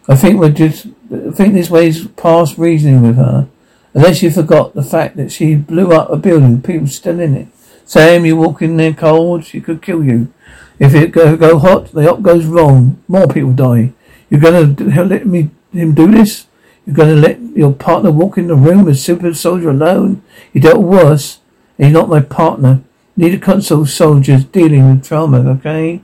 I 0.08 0.16
think 0.16 0.40
we're 0.40 0.50
just, 0.50 0.88
I 1.12 1.32
think 1.32 1.54
this 1.54 1.70
way's 1.70 2.08
past 2.10 2.58
reasoning 2.58 3.02
with 3.02 3.16
her. 3.18 3.48
Unless 3.94 4.22
you 4.22 4.30
forgot 4.30 4.74
the 4.74 4.84
fact 4.84 5.16
that 5.16 5.32
she 5.32 5.56
blew 5.56 5.92
up 5.94 6.10
a 6.10 6.18
building, 6.18 6.62
people 6.62 6.88
still 6.88 7.20
in 7.20 7.36
it. 7.36 7.48
Sam, 7.86 8.26
you 8.26 8.36
walk 8.36 8.62
in 8.62 8.78
there 8.78 8.94
cold, 8.94 9.46
she 9.46 9.62
could 9.62 9.82
kill 9.82 10.04
you. 10.04 10.34
If 10.80 10.94
it 10.94 11.12
go, 11.12 11.38
go 11.38 11.58
hot, 11.58 11.92
the 11.92 12.12
op 12.12 12.22
goes 12.22 12.46
wrong. 12.46 13.02
More 13.08 13.28
people 13.28 13.54
die. 13.54 13.94
You're 14.30 14.42
gonna 14.42 15.06
let 15.06 15.26
me 15.26 15.50
him 15.72 15.94
do 15.94 16.12
this? 16.12 16.48
You're 16.86 16.96
gonna 16.96 17.16
let 17.16 17.40
your 17.56 17.74
partner 17.74 18.12
walk 18.12 18.38
in 18.38 18.48
the 18.48 18.56
room 18.56 18.88
as 18.88 19.04
super 19.04 19.34
soldier 19.34 19.70
alone? 19.70 20.22
You 20.52 20.62
dealt 20.62 20.84
worse. 20.84 21.40
He's 21.78 21.94
not 21.94 22.10
my 22.10 22.22
partner. 22.22 22.82
Need 23.16 23.36
a 23.36 23.40
console 23.40 23.86
soldiers 23.86 24.44
dealing 24.44 24.90
with 24.90 25.06
trauma, 25.06 25.50
okay? 25.52 26.02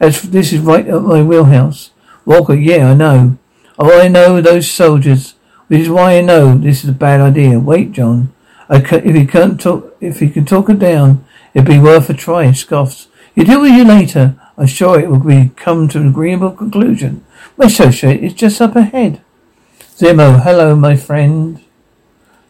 As 0.00 0.22
this 0.22 0.52
is 0.52 0.60
right 0.60 0.88
up 0.88 1.02
my 1.02 1.22
wheelhouse. 1.22 1.90
Walker, 2.24 2.54
yeah, 2.54 2.90
I 2.90 2.94
know. 2.94 3.38
Oh, 3.78 4.00
I 4.00 4.08
know 4.08 4.40
those 4.40 4.70
soldiers. 4.70 5.34
Which 5.68 5.80
is 5.80 5.88
why 5.88 6.18
I 6.18 6.20
know 6.20 6.58
this 6.58 6.84
is 6.84 6.90
a 6.90 6.92
bad 6.94 7.20
idea. 7.20 7.58
Wait, 7.58 7.92
John. 7.92 8.32
If 8.68 8.90
he 8.90 9.26
can't 9.26 9.60
talk, 9.60 9.96
if 10.00 10.18
can 10.18 10.44
talk 10.44 10.68
her 10.68 10.74
down, 10.74 11.24
it'd 11.54 11.66
be 11.66 11.78
worth 11.78 12.10
a 12.10 12.14
try. 12.14 12.46
Scoffs. 12.52 13.08
You 13.34 13.44
deal 13.44 13.62
with 13.62 13.72
you 13.72 13.84
later. 13.84 14.36
I'm 14.56 14.66
sure 14.66 15.00
it 15.00 15.08
will 15.08 15.18
be 15.18 15.50
come 15.56 15.88
to 15.88 15.98
an 15.98 16.08
agreeable 16.08 16.52
conclusion. 16.52 17.24
My 17.56 17.66
associate 17.66 18.22
is 18.22 18.34
just 18.34 18.60
up 18.60 18.76
ahead. 18.76 19.22
Zemo, 19.96 20.42
hello, 20.42 20.76
my 20.76 20.96
friend. 20.96 21.62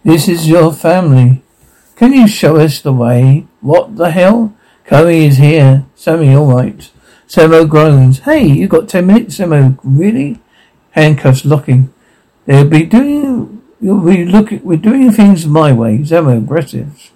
This 0.03 0.29
is 0.29 0.49
your 0.49 0.73
family. 0.73 1.43
Can 1.97 2.13
you 2.13 2.27
show 2.27 2.57
us 2.57 2.81
the 2.81 2.93
way? 2.93 3.47
What 3.61 3.97
the 3.97 4.11
hell? 4.11 4.55
Chloe 4.87 5.27
is 5.27 5.39
here. 5.39 5.87
Sammy, 5.95 6.35
all 6.35 6.53
right. 6.53 6.91
Zemo 7.29 7.69
groans. 7.69 8.21
Hey, 8.21 8.47
you 8.47 8.69
got 8.69 8.89
ten 8.89 9.07
minutes, 9.07 9.39
Zemo. 9.39 9.79
Really? 9.83 10.41
Handcuffs 10.95 11.45
locking. 11.45 11.93
They'll 12.47 12.69
be 12.69 12.85
doing 12.85 13.63
we 13.81 14.25
look 14.25 14.53
we're 14.63 14.77
doing 14.77 15.11
things 15.11 15.45
my 15.45 15.73
way. 15.73 15.99
Zemo 15.99 16.39
aggressive. 16.39 17.11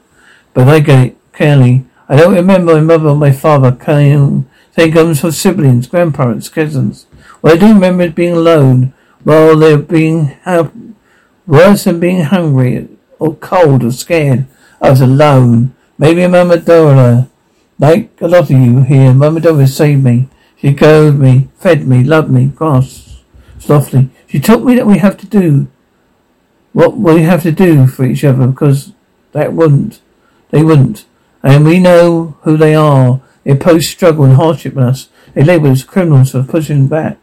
But 0.52 0.66
I 0.66 0.80
get 0.80 1.06
it, 1.06 1.16
Kelly. 1.32 1.84
I 2.08 2.16
don't 2.16 2.34
remember 2.34 2.74
my 2.74 2.80
mother 2.80 3.10
or 3.10 3.16
my 3.16 3.30
father 3.30 3.70
came 3.70 4.48
same 4.76 4.92
comes 4.92 5.20
for 5.20 5.30
siblings, 5.30 5.86
grandparents, 5.86 6.48
cousins. 6.48 7.06
Well 7.40 7.54
I 7.54 7.56
do 7.56 7.66
remember 7.66 8.10
being 8.10 8.34
alone 8.34 8.94
while 9.22 9.56
they're 9.56 9.78
being 9.78 10.36
uh, 10.44 10.70
worse 11.46 11.84
than 11.84 12.00
being 12.00 12.22
hungry 12.22 12.88
or 13.20 13.36
cold 13.36 13.84
or 13.84 13.92
scared. 13.92 14.46
I 14.80 14.90
was 14.90 15.00
alone. 15.00 15.74
Maybe 15.98 16.26
Mama 16.26 16.58
Dora. 16.58 17.28
Like 17.78 18.20
a 18.20 18.26
lot 18.26 18.50
of 18.50 18.50
you 18.50 18.82
here, 18.82 19.14
Mama 19.14 19.38
Dora 19.38 19.68
saved 19.68 20.02
me. 20.02 20.28
She 20.56 20.74
clothed 20.74 21.18
me, 21.18 21.48
fed 21.58 21.86
me, 21.86 22.02
loved 22.02 22.30
me, 22.30 22.50
cross 22.50 23.07
softly. 23.58 24.10
She 24.26 24.40
taught 24.40 24.64
me 24.64 24.74
that 24.74 24.86
we 24.86 24.98
have 24.98 25.16
to 25.18 25.26
do 25.26 25.68
what 26.72 26.96
we 26.96 27.22
have 27.22 27.42
to 27.42 27.52
do 27.52 27.86
for 27.86 28.04
each 28.04 28.24
other 28.24 28.46
because 28.46 28.92
that 29.32 29.52
wouldn't. 29.52 30.00
They 30.50 30.62
wouldn't. 30.62 31.06
And 31.42 31.64
we 31.64 31.78
know 31.78 32.36
who 32.42 32.56
they 32.56 32.74
are. 32.74 33.20
They 33.44 33.56
post 33.56 33.90
struggle 33.90 34.24
and 34.24 34.34
hardship 34.34 34.74
in 34.74 34.82
us. 34.82 35.08
They 35.34 35.44
label 35.44 35.70
us 35.70 35.84
criminals 35.84 36.32
for 36.32 36.42
pushing 36.42 36.88
back. 36.88 37.18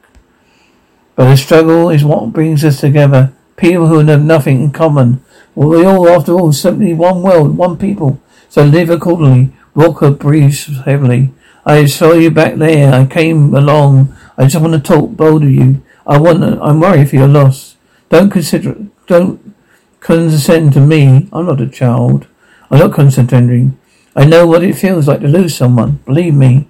But 1.15 1.29
the 1.29 1.37
struggle 1.37 1.89
is 1.89 2.03
what 2.03 2.33
brings 2.33 2.63
us 2.63 2.81
together. 2.81 3.33
People 3.55 3.87
who 3.87 3.99
have 3.99 4.23
nothing 4.23 4.61
in 4.61 4.71
common. 4.71 5.23
Well, 5.53 5.69
we 5.69 5.85
all, 5.85 6.09
after 6.09 6.33
all, 6.33 6.51
simply 6.51 6.93
one 6.93 7.21
world, 7.21 7.57
one 7.57 7.77
people. 7.77 8.19
So 8.49 8.63
live 8.63 8.89
accordingly. 8.89 9.53
Walker 9.73 10.11
breathes 10.11 10.65
heavily. 10.83 11.31
I 11.65 11.85
saw 11.85 12.13
you 12.13 12.31
back 12.31 12.55
there. 12.55 12.93
I 12.93 13.05
came 13.05 13.53
along. 13.53 14.15
I 14.37 14.45
just 14.47 14.61
want 14.61 14.73
to 14.73 14.79
talk 14.79 15.11
bold 15.11 15.43
of 15.43 15.51
you. 15.51 15.81
I 16.07 16.17
want. 16.17 16.43
I'm 16.43 16.79
worried 16.79 17.09
for 17.09 17.15
your 17.15 17.27
loss. 17.27 17.75
Don't 18.09 18.29
consider. 18.29 18.75
Don't 19.07 19.55
condescend 19.99 20.73
to 20.73 20.79
me. 20.79 21.29
I'm 21.33 21.45
not 21.45 21.61
a 21.61 21.67
child. 21.67 22.27
I'm 22.69 22.79
not 22.79 22.93
condescending. 22.93 23.77
I 24.15 24.25
know 24.25 24.47
what 24.47 24.63
it 24.63 24.77
feels 24.77 25.07
like 25.07 25.21
to 25.21 25.27
lose 25.27 25.55
someone. 25.55 25.99
Believe 26.05 26.33
me. 26.33 26.67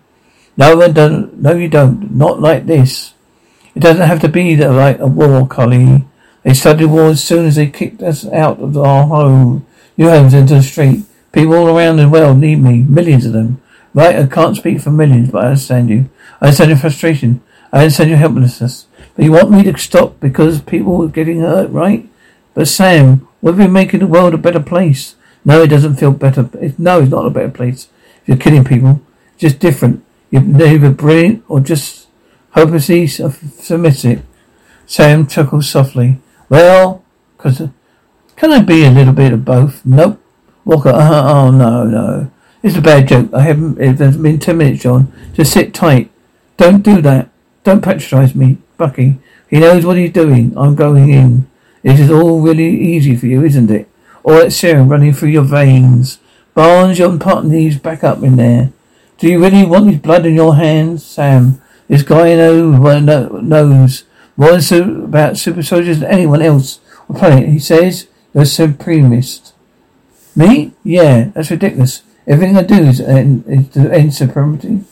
No, 0.58 0.82
I 0.82 0.90
don't. 0.90 1.42
No, 1.42 1.54
you 1.54 1.68
don't. 1.68 2.12
Not 2.12 2.42
like 2.42 2.66
this. 2.66 3.14
It 3.76 3.82
doesn't 3.82 4.08
have 4.08 4.22
to 4.22 4.30
be 4.30 4.56
like 4.56 5.00
a 5.00 5.08
war, 5.08 5.48
Collie. 5.48 6.06
They 6.44 6.54
started 6.54 6.88
war 6.88 7.10
as 7.10 7.24
soon 7.24 7.46
as 7.46 7.56
they 7.56 7.68
kicked 7.68 8.02
us 8.02 8.26
out 8.28 8.60
of 8.60 8.78
our 8.78 9.06
home, 9.08 9.66
new 9.98 10.08
homes 10.08 10.34
into 10.34 10.56
the 10.56 10.64
street. 10.64 11.04
People 11.32 11.56
all 11.56 11.76
around 11.76 11.98
the 11.98 12.08
world 12.08 12.38
need 12.38 12.58
me. 12.58 12.84
Millions 12.84 13.26
of 13.26 13.34
them. 13.34 13.62
Right, 13.94 14.16
I 14.16 14.28
can't 14.28 14.56
speak 14.56 14.80
for 14.80 14.92
millions, 14.92 15.32
but 15.32 15.44
I 15.44 15.48
understand 15.48 15.90
you. 15.90 16.10
I 16.40 16.46
understand 16.46 16.70
your 16.70 16.80
frustration. 16.80 17.42
I 17.74 17.80
understand 17.80 18.10
your 18.10 18.20
helplessness. 18.20 18.88
But 19.16 19.26
you 19.26 19.32
want 19.32 19.52
me 19.52 19.64
to 19.64 19.78
stop 19.78 20.20
because 20.20 20.62
people 20.62 21.04
are 21.04 21.08
getting 21.08 21.42
hurt, 21.42 21.70
right? 21.70 22.10
But 22.54 22.68
Sam, 22.68 23.28
we've 23.42 23.58
been 23.58 23.72
making 23.72 24.02
the 24.02 24.08
world 24.08 24.34
a 24.34 24.38
better 24.38 24.60
place. 24.60 25.16
No, 25.44 25.62
it 25.62 25.68
doesn't 25.68 25.98
feel 25.98 26.12
better. 26.12 26.50
no, 26.78 27.02
it's 27.02 27.12
not 27.12 27.26
a 27.26 27.30
better 27.30 27.52
place. 27.52 27.88
You're 28.26 28.38
killing 28.38 28.64
people. 28.64 29.02
Just 29.38 29.60
different. 29.60 30.04
You're 30.32 30.44
either 30.68 30.92
brilliant 30.92 31.44
or 31.48 31.60
just 31.60 32.08
hopelessly 32.52 33.08
submissive. 33.08 34.24
Sam 34.86 35.28
chuckled 35.28 35.66
softly. 35.66 36.20
Well, 36.50 37.04
cause, 37.38 37.70
can 38.36 38.52
I 38.52 38.62
be 38.62 38.86
a 38.86 38.92
little 38.92 39.14
bit 39.14 39.34
of 39.34 39.46
both? 39.46 39.86
Nope. 39.86 40.22
Walker, 40.64 40.90
uh, 40.90 41.32
oh 41.32 41.52
no, 41.52 41.84
no. 41.84 42.32
It's 42.64 42.76
a 42.76 42.82
bad 42.82 43.08
joke. 43.08 43.32
I 43.34 43.42
haven't, 43.42 43.80
it's 43.80 44.18
been 44.18 44.40
ten 44.40 44.58
minutes, 44.58 44.82
John. 44.82 45.14
Just 45.34 45.54
sit 45.54 45.74
tight. 45.74 46.12
Don't 46.58 46.82
do 46.82 47.02
that. 47.02 47.30
Don't 47.64 47.82
patronize 47.82 48.34
me, 48.34 48.58
Bucky. 48.78 49.20
He 49.50 49.60
knows 49.60 49.86
what 49.86 49.98
he's 49.98 50.12
doing. 50.12 50.54
I'm 50.58 50.76
going 50.76 51.10
in. 51.10 51.48
It 51.84 52.00
is 52.00 52.10
all 52.10 52.42
really 52.42 52.70
easy 52.82 53.16
for 53.16 53.28
you, 53.28 53.44
isn't 53.44 53.70
it? 53.70 53.88
All 54.24 54.36
that 54.36 54.52
serum 54.52 54.90
running 54.90 55.14
through 55.14 55.30
your 55.30 55.44
veins. 55.44 56.20
Barnes, 56.54 56.98
your 56.98 57.10
needs 57.46 57.78
back 57.78 58.04
up 58.04 58.24
in 58.24 58.38
there. 58.38 58.72
Do 59.18 59.30
you 59.30 59.42
really 59.42 59.66
want 59.66 59.90
his 59.90 60.00
blood 60.00 60.26
in 60.26 60.36
your 60.36 60.56
hands? 60.56 61.06
Sam, 61.06 61.62
this 61.88 62.02
guy 62.02 62.36
knows, 62.36 63.44
knows 63.44 64.04
more 64.36 64.60
about 65.06 65.38
super 65.38 65.64
soldiers 65.64 66.00
than 66.00 66.12
anyone 66.12 66.42
else 66.42 66.80
on 67.08 67.14
the 67.14 67.20
planet. 67.20 67.50
He 67.50 67.60
says 67.60 68.08
you're 68.34 68.46
a. 68.46 69.54
Me? 70.36 70.74
Yeah, 70.84 71.26
that's 71.34 71.52
ridiculous. 71.52 72.04
Everything 72.28 72.58
I 72.58 72.64
do 72.64 72.76
is, 72.76 73.00
uh, 73.00 73.24
is 73.48 73.70
to 73.70 73.92
end 73.94 74.14
supremacy. 74.14 74.84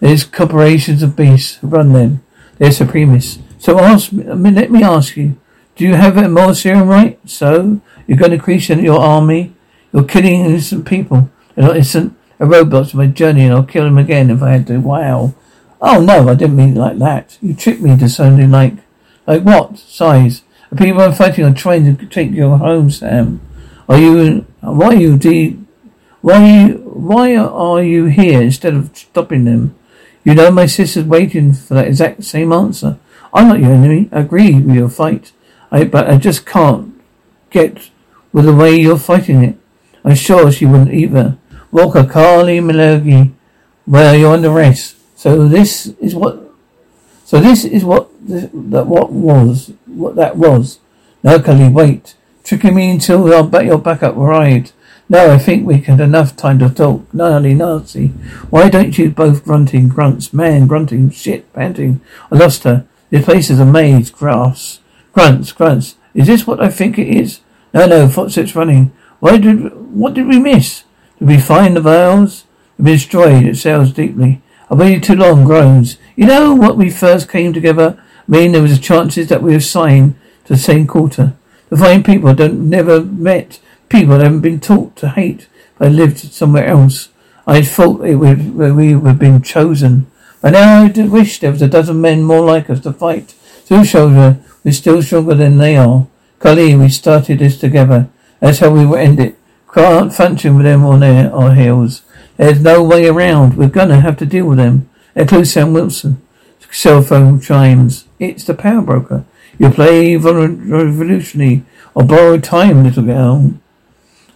There's 0.00 0.24
corporations 0.24 1.02
of 1.02 1.16
beasts 1.16 1.56
who 1.56 1.68
run 1.68 1.92
them. 1.92 2.23
They're 2.58 2.70
supremists. 2.70 3.40
So 3.58 3.78
ask 3.78 4.10
let 4.12 4.70
me 4.70 4.82
ask 4.82 5.16
you, 5.16 5.36
do 5.76 5.84
you 5.84 5.94
have 5.94 6.16
a 6.16 6.28
more 6.28 6.54
serum 6.54 6.88
right? 6.88 7.18
So, 7.28 7.80
you're 8.06 8.18
going 8.18 8.30
to 8.30 8.36
increase 8.36 8.68
your 8.68 9.00
army? 9.00 9.54
You're 9.92 10.04
killing 10.04 10.44
innocent 10.44 10.86
people. 10.86 11.30
They're 11.54 11.66
not 11.66 11.76
innocent. 11.76 12.16
A 12.38 12.46
robots 12.46 12.94
my 12.94 13.06
journey 13.06 13.44
and 13.44 13.52
I'll 13.52 13.64
kill 13.64 13.84
them 13.84 13.98
again 13.98 14.30
if 14.30 14.42
I 14.42 14.50
had 14.50 14.66
to. 14.66 14.78
Wow. 14.78 15.34
Oh 15.80 16.02
no, 16.02 16.28
I 16.28 16.34
didn't 16.34 16.56
mean 16.56 16.76
it 16.76 16.80
like 16.80 16.98
that. 16.98 17.38
You 17.40 17.54
tricked 17.54 17.80
me 17.80 17.96
to 17.96 18.08
sounding 18.08 18.50
like, 18.50 18.74
like 19.26 19.42
what? 19.42 19.78
Size. 19.78 20.42
The 20.70 20.76
people 20.76 21.02
I'm 21.02 21.12
fighting 21.12 21.44
are 21.44 21.54
trying 21.54 21.96
to 21.96 22.06
take 22.06 22.32
you 22.32 22.50
home, 22.50 22.90
Sam. 22.90 23.40
Are 23.88 23.98
you, 23.98 24.46
why 24.60 24.86
are 24.86 24.94
you, 24.94 25.16
de- 25.16 25.58
why 26.22 26.34
are 26.34 26.68
you, 26.68 26.74
why 26.78 27.36
are 27.36 27.82
you 27.82 28.06
here 28.06 28.42
instead 28.42 28.74
of 28.74 28.96
stopping 28.96 29.44
them? 29.44 29.76
You 30.24 30.34
know 30.34 30.50
my 30.50 30.66
sister's 30.66 31.04
waiting 31.04 31.52
for 31.52 31.74
that 31.74 31.86
exact 31.86 32.24
same 32.24 32.52
answer. 32.52 32.98
I'm 33.32 33.48
not 33.48 33.60
your 33.60 33.72
enemy. 33.72 34.08
I 34.10 34.20
agree 34.20 34.54
with 34.54 34.74
your 34.74 34.88
fight. 34.88 35.32
I, 35.70 35.84
but 35.84 36.08
I 36.08 36.16
just 36.16 36.46
can't 36.46 37.00
get 37.50 37.90
with 38.32 38.46
the 38.46 38.54
way 38.54 38.74
you're 38.74 38.98
fighting 38.98 39.44
it. 39.44 39.56
I'm 40.04 40.14
sure 40.14 40.50
she 40.50 40.66
wouldn't 40.66 40.94
either. 40.94 41.36
Walker, 41.70 42.04
Karli 42.04 42.58
Milagi, 42.60 43.32
well, 43.86 44.14
you're 44.14 44.32
under 44.32 44.50
arrest. 44.50 44.96
So 45.16 45.48
this 45.48 45.86
is 46.00 46.14
what, 46.14 46.40
so 47.24 47.40
this 47.40 47.64
is 47.64 47.84
what, 47.84 48.08
that 48.28 48.86
what 48.86 49.12
was, 49.12 49.72
what 49.86 50.16
that 50.16 50.36
was. 50.36 50.78
No, 51.22 51.40
Karli, 51.40 51.68
wait. 51.68 52.14
Tricking 52.44 52.74
me 52.74 52.90
until 52.90 53.32
I'll 53.34 53.46
bet 53.46 53.64
your 53.64 53.78
backup 53.78 54.14
right. 54.16 54.72
No, 55.08 55.32
I 55.32 55.38
think 55.38 55.66
we 55.66 55.78
had 55.78 56.00
enough 56.00 56.34
time 56.34 56.58
to 56.60 56.70
talk. 56.70 57.12
Gnarly 57.12 57.54
Nazi. 57.54 58.08
Why 58.48 58.70
don't 58.70 58.96
you 58.96 59.10
both 59.10 59.44
grunting 59.44 59.88
grunts? 59.88 60.32
Man, 60.32 60.66
grunting, 60.66 61.10
shit, 61.10 61.52
panting. 61.52 62.00
I 62.32 62.36
lost 62.36 62.64
her. 62.64 62.86
This 63.10 63.24
place 63.24 63.50
is 63.50 63.60
a 63.60 63.66
maze. 63.66 64.10
Grass. 64.10 64.80
Grunts, 65.12 65.52
grunts. 65.52 65.96
Is 66.14 66.26
this 66.26 66.46
what 66.46 66.60
I 66.60 66.70
think 66.70 66.98
it 66.98 67.08
is? 67.08 67.40
No, 67.74 67.86
no, 67.86 68.08
footsteps 68.08 68.56
running. 68.56 68.92
Why 69.20 69.36
did, 69.36 69.74
what 69.74 70.14
did 70.14 70.26
we 70.26 70.38
miss? 70.38 70.84
Did 71.18 71.28
we 71.28 71.38
find 71.38 71.76
the 71.76 71.80
vials? 71.80 72.44
Been 72.76 72.86
destroyed. 72.86 73.44
It 73.44 73.56
sounds 73.56 73.92
deeply. 73.92 74.40
I 74.70 74.74
waited 74.74 75.02
too 75.02 75.16
long, 75.16 75.44
groans. 75.44 75.98
You 76.16 76.26
know 76.26 76.54
what 76.54 76.76
we 76.76 76.90
first 76.90 77.28
came 77.28 77.52
together? 77.52 78.00
I 78.00 78.30
mean, 78.30 78.52
there 78.52 78.62
was 78.62 78.78
chances 78.78 79.28
that 79.28 79.42
we 79.42 79.52
were 79.52 79.60
signed 79.60 80.14
to 80.46 80.54
the 80.54 80.58
same 80.58 80.86
quarter. 80.86 81.34
The 81.68 81.76
find 81.76 82.04
people 82.04 82.34
don't 82.34 82.70
never 82.70 83.02
met, 83.02 83.60
people 83.88 84.14
I 84.14 84.24
haven't 84.24 84.40
been 84.40 84.60
taught 84.60 84.96
to 84.96 85.10
hate, 85.10 85.48
I 85.80 85.88
lived 85.88 86.18
somewhere 86.18 86.66
else. 86.66 87.08
I 87.46 87.62
thought 87.62 88.04
it 88.04 88.16
would, 88.16 88.54
we 88.56 88.94
would 88.94 89.08
have 89.08 89.18
been 89.18 89.42
chosen. 89.42 90.06
But 90.40 90.50
now 90.50 90.84
I 90.84 91.08
wish 91.08 91.40
there 91.40 91.50
was 91.50 91.62
a 91.62 91.68
dozen 91.68 92.00
men 92.00 92.22
more 92.22 92.44
like 92.44 92.70
us 92.70 92.80
to 92.80 92.92
fight. 92.92 93.34
Two 93.66 93.84
shoulder, 93.84 94.38
we're 94.62 94.72
still 94.72 95.02
stronger 95.02 95.34
than 95.34 95.58
they 95.58 95.76
are. 95.76 96.06
Karli, 96.38 96.74
we 96.74 96.88
started 96.88 97.38
this 97.38 97.58
together. 97.58 98.08
That's 98.40 98.58
how 98.58 98.70
we 98.70 98.84
will 98.84 98.96
end 98.96 99.20
it. 99.20 99.36
Can't 99.72 100.12
function 100.12 100.56
with 100.56 100.64
them 100.64 100.84
on 100.84 101.00
their, 101.00 101.32
our 101.32 101.54
heels. 101.54 102.02
There's 102.36 102.60
no 102.60 102.82
way 102.82 103.06
around. 103.06 103.56
We're 103.56 103.68
gonna 103.68 104.00
have 104.00 104.16
to 104.18 104.26
deal 104.26 104.46
with 104.46 104.58
them. 104.58 104.88
Include 105.14 105.48
Sam 105.48 105.72
Wilson. 105.72 106.20
Cell 106.70 107.02
phone 107.02 107.40
chimes. 107.40 108.04
It's 108.18 108.42
the 108.44 108.52
power 108.52 108.82
broker. 108.82 109.24
You 109.58 109.70
play 109.70 110.16
revolutionary 110.16 111.62
or 111.94 112.02
borrow 112.02 112.38
time, 112.38 112.82
little 112.82 113.04
girl. 113.04 113.54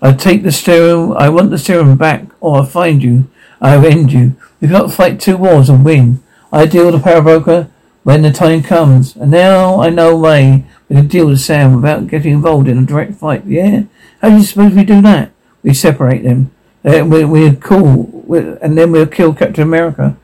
I 0.00 0.12
take 0.12 0.42
the 0.42 0.52
serum. 0.52 1.12
I 1.12 1.28
want 1.28 1.50
the 1.50 1.58
serum 1.58 1.96
back, 1.96 2.26
or 2.40 2.58
I'll 2.58 2.64
find 2.64 3.02
you. 3.02 3.28
I'll 3.60 3.84
end 3.84 4.12
you. 4.12 4.36
We 4.60 4.68
cannot 4.68 4.92
fight 4.92 5.20
two 5.20 5.36
wars 5.36 5.68
and 5.68 5.84
win. 5.84 6.22
I 6.52 6.66
deal 6.66 6.86
with 6.86 6.94
the 6.94 7.00
power 7.00 7.20
broker 7.20 7.68
when 8.04 8.22
the 8.22 8.30
time 8.30 8.62
comes. 8.62 9.16
And 9.16 9.30
now 9.30 9.80
I 9.80 9.90
know 9.90 10.16
way 10.16 10.64
we 10.88 10.96
can 10.96 11.08
deal 11.08 11.26
with 11.26 11.40
Sam 11.40 11.74
without 11.74 12.06
getting 12.06 12.32
involved 12.32 12.68
in 12.68 12.78
a 12.78 12.86
direct 12.86 13.14
fight. 13.16 13.44
Yeah? 13.44 13.82
How 14.22 14.30
do 14.30 14.36
you 14.36 14.42
suppose 14.42 14.72
we 14.72 14.84
do 14.84 15.02
that? 15.02 15.32
We 15.62 15.74
separate 15.74 16.22
them. 16.22 16.50
Uh, 16.84 17.04
we, 17.04 17.24
we're 17.24 17.54
cool. 17.54 18.04
We're, 18.12 18.56
and 18.62 18.78
then 18.78 18.92
we'll 18.92 19.06
kill 19.06 19.34
Captain 19.34 19.62
America. 19.62 20.16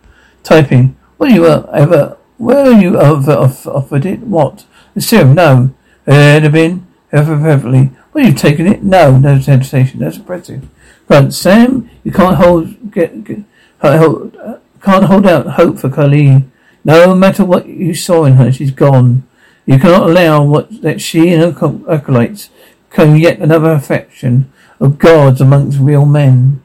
Typing. 0.42 0.96
What 1.16 1.30
you 1.32 1.46
uh, 1.46 1.68
ever, 1.74 2.16
where 2.38 2.72
you 2.72 2.98
ever 2.98 3.32
offered 3.32 4.06
it? 4.06 4.20
What? 4.20 4.64
The 4.94 5.00
serum? 5.00 5.34
No. 5.34 5.74
Heard 6.06 6.44
of 6.44 6.52
been? 6.52 6.86
Perfectly. 7.10 7.90
Well, 8.14 8.26
you've 8.26 8.36
taken 8.36 8.68
it? 8.68 8.84
No, 8.84 9.18
no 9.18 9.36
hesitation. 9.36 9.98
That's 9.98 10.18
impressive. 10.18 10.68
Grunt, 11.08 11.34
Sam, 11.34 11.90
you 12.04 12.12
can't 12.12 12.36
hold, 12.36 12.92
get, 12.92 13.24
get 13.24 13.40
hold, 13.80 14.36
uh, 14.36 14.58
can't 14.80 15.06
hold 15.06 15.26
out 15.26 15.46
hope 15.46 15.80
for 15.80 15.90
Karli. 15.90 16.44
No 16.84 17.14
matter 17.16 17.44
what 17.44 17.66
you 17.66 17.92
saw 17.92 18.24
in 18.24 18.34
her, 18.34 18.52
she's 18.52 18.70
gone. 18.70 19.26
You 19.66 19.80
cannot 19.80 20.08
allow 20.08 20.44
what 20.44 20.82
that 20.82 21.00
she 21.00 21.30
and 21.30 21.56
her 21.56 21.80
acolytes 21.88 22.50
can 22.90 23.16
yet 23.16 23.40
another 23.40 23.72
affection 23.72 24.52
of 24.78 24.98
gods 24.98 25.40
amongst 25.40 25.80
real 25.80 26.06
men. 26.06 26.62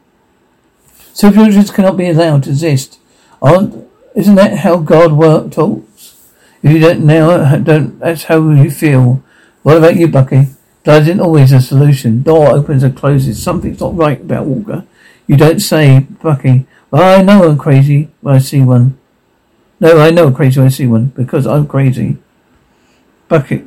Civilizations 1.13 1.71
cannot 1.71 1.97
be 1.97 2.09
allowed 2.09 2.43
to 2.43 2.51
exist. 2.51 2.99
Aren't, 3.41 3.88
isn't 4.15 4.35
that 4.35 4.59
how 4.59 4.77
God 4.77 5.13
work 5.13 5.51
talks? 5.51 6.15
If 6.62 6.71
you 6.73 6.79
don't 6.79 7.05
now, 7.05 7.57
don't, 7.57 7.97
that's 7.99 8.25
how 8.25 8.47
you 8.51 8.69
feel. 8.69 9.23
What 9.63 9.77
about 9.77 9.95
you, 9.95 10.07
Bucky? 10.07 10.49
Blood 10.83 11.03
isn't 11.03 11.19
always 11.19 11.51
a 11.51 11.61
solution. 11.61 12.23
Door 12.23 12.51
opens 12.51 12.83
and 12.83 12.95
closes. 12.95 13.41
Something's 13.41 13.79
not 13.79 13.95
right 13.95 14.21
about 14.21 14.45
Walker. 14.45 14.85
You 15.27 15.37
don't 15.37 15.59
say, 15.59 16.07
Bucky. 16.21 16.65
Well, 16.89 17.19
I 17.19 17.21
know 17.21 17.47
I'm 17.47 17.57
crazy 17.57 18.09
when 18.21 18.35
I 18.35 18.39
see 18.39 18.61
one. 18.61 18.97
No, 19.79 19.99
I 19.99 20.09
know 20.09 20.27
I'm 20.27 20.35
crazy 20.35 20.59
when 20.59 20.67
I 20.67 20.71
see 20.71 20.87
one 20.87 21.07
because 21.07 21.45
I'm 21.45 21.67
crazy. 21.67 22.17
Bucket, 23.27 23.63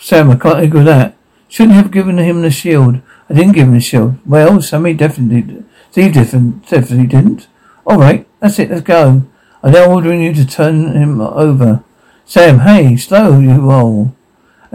Sam, 0.00 0.30
I 0.30 0.36
can't 0.36 0.64
agree 0.64 0.80
with 0.80 0.86
that. 0.86 1.16
Shouldn't 1.48 1.76
have 1.76 1.92
given 1.92 2.18
him 2.18 2.42
the 2.42 2.50
shield. 2.50 3.00
I 3.30 3.34
didn't 3.34 3.52
give 3.52 3.68
him 3.68 3.74
the 3.74 3.80
shield. 3.80 4.16
Well, 4.26 4.60
Sammy 4.60 4.94
definitely 4.94 5.42
did. 5.42 5.64
Steve 5.92 6.12
definitely 6.12 7.06
didn't. 7.06 7.46
All 7.86 7.98
right, 7.98 8.26
that's 8.40 8.58
it. 8.58 8.70
Let's 8.70 8.82
go. 8.82 9.22
I'm 9.62 9.72
now 9.72 9.92
ordering 9.92 10.22
you 10.22 10.34
to 10.34 10.44
turn 10.44 10.92
him 10.92 11.20
over. 11.20 11.84
Sam, 12.24 12.58
hey, 12.60 12.96
slow 12.96 13.38
you 13.38 13.60
roll. 13.60 14.15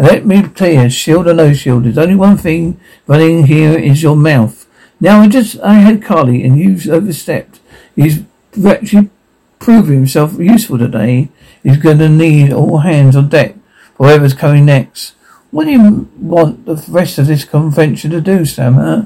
And 0.02 0.10
let 0.10 0.26
me 0.26 0.42
clear, 0.42 0.90
shield 0.90 1.28
or 1.28 1.36
no 1.36 1.54
shield, 1.54 1.84
there's 1.84 1.96
only 1.96 2.16
one 2.16 2.36
thing 2.36 2.80
running 3.06 3.46
here 3.46 3.78
is 3.78 4.02
your 4.02 4.16
mouth. 4.16 4.68
Now 5.00 5.22
I 5.22 5.28
just, 5.28 5.60
I 5.60 5.76
had 5.76 6.02
Karli 6.02 6.44
and 6.44 6.58
you've 6.58 6.88
overstepped. 6.88 7.60
He's 7.96 8.24
actually 8.66 9.12
proving 9.60 9.98
himself 9.98 10.40
useful 10.40 10.80
today. 10.80 11.30
He's 11.62 11.78
going 11.78 12.00
to 12.00 12.10
need 12.10 12.52
all 12.52 12.80
hands 12.80 13.16
on 13.16 13.30
deck 13.30 13.54
for 13.94 14.08
whatever's 14.08 14.34
coming 14.34 14.66
next. 14.66 15.14
What 15.52 15.66
do 15.66 15.72
you 15.72 16.10
want 16.18 16.66
the 16.66 16.84
rest 16.90 17.20
of 17.20 17.28
this 17.28 17.46
convention 17.46 18.10
to 18.10 18.22
do, 18.22 18.44
Sam, 18.44 18.74
huh? 18.74 19.04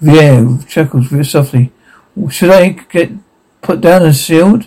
Vier 0.00 0.58
chuckles 0.66 1.06
very 1.06 1.24
softly. 1.24 1.70
Should 2.30 2.50
I 2.50 2.70
get 2.70 3.12
put 3.60 3.80
down 3.80 4.02
a 4.02 4.12
shield? 4.12 4.66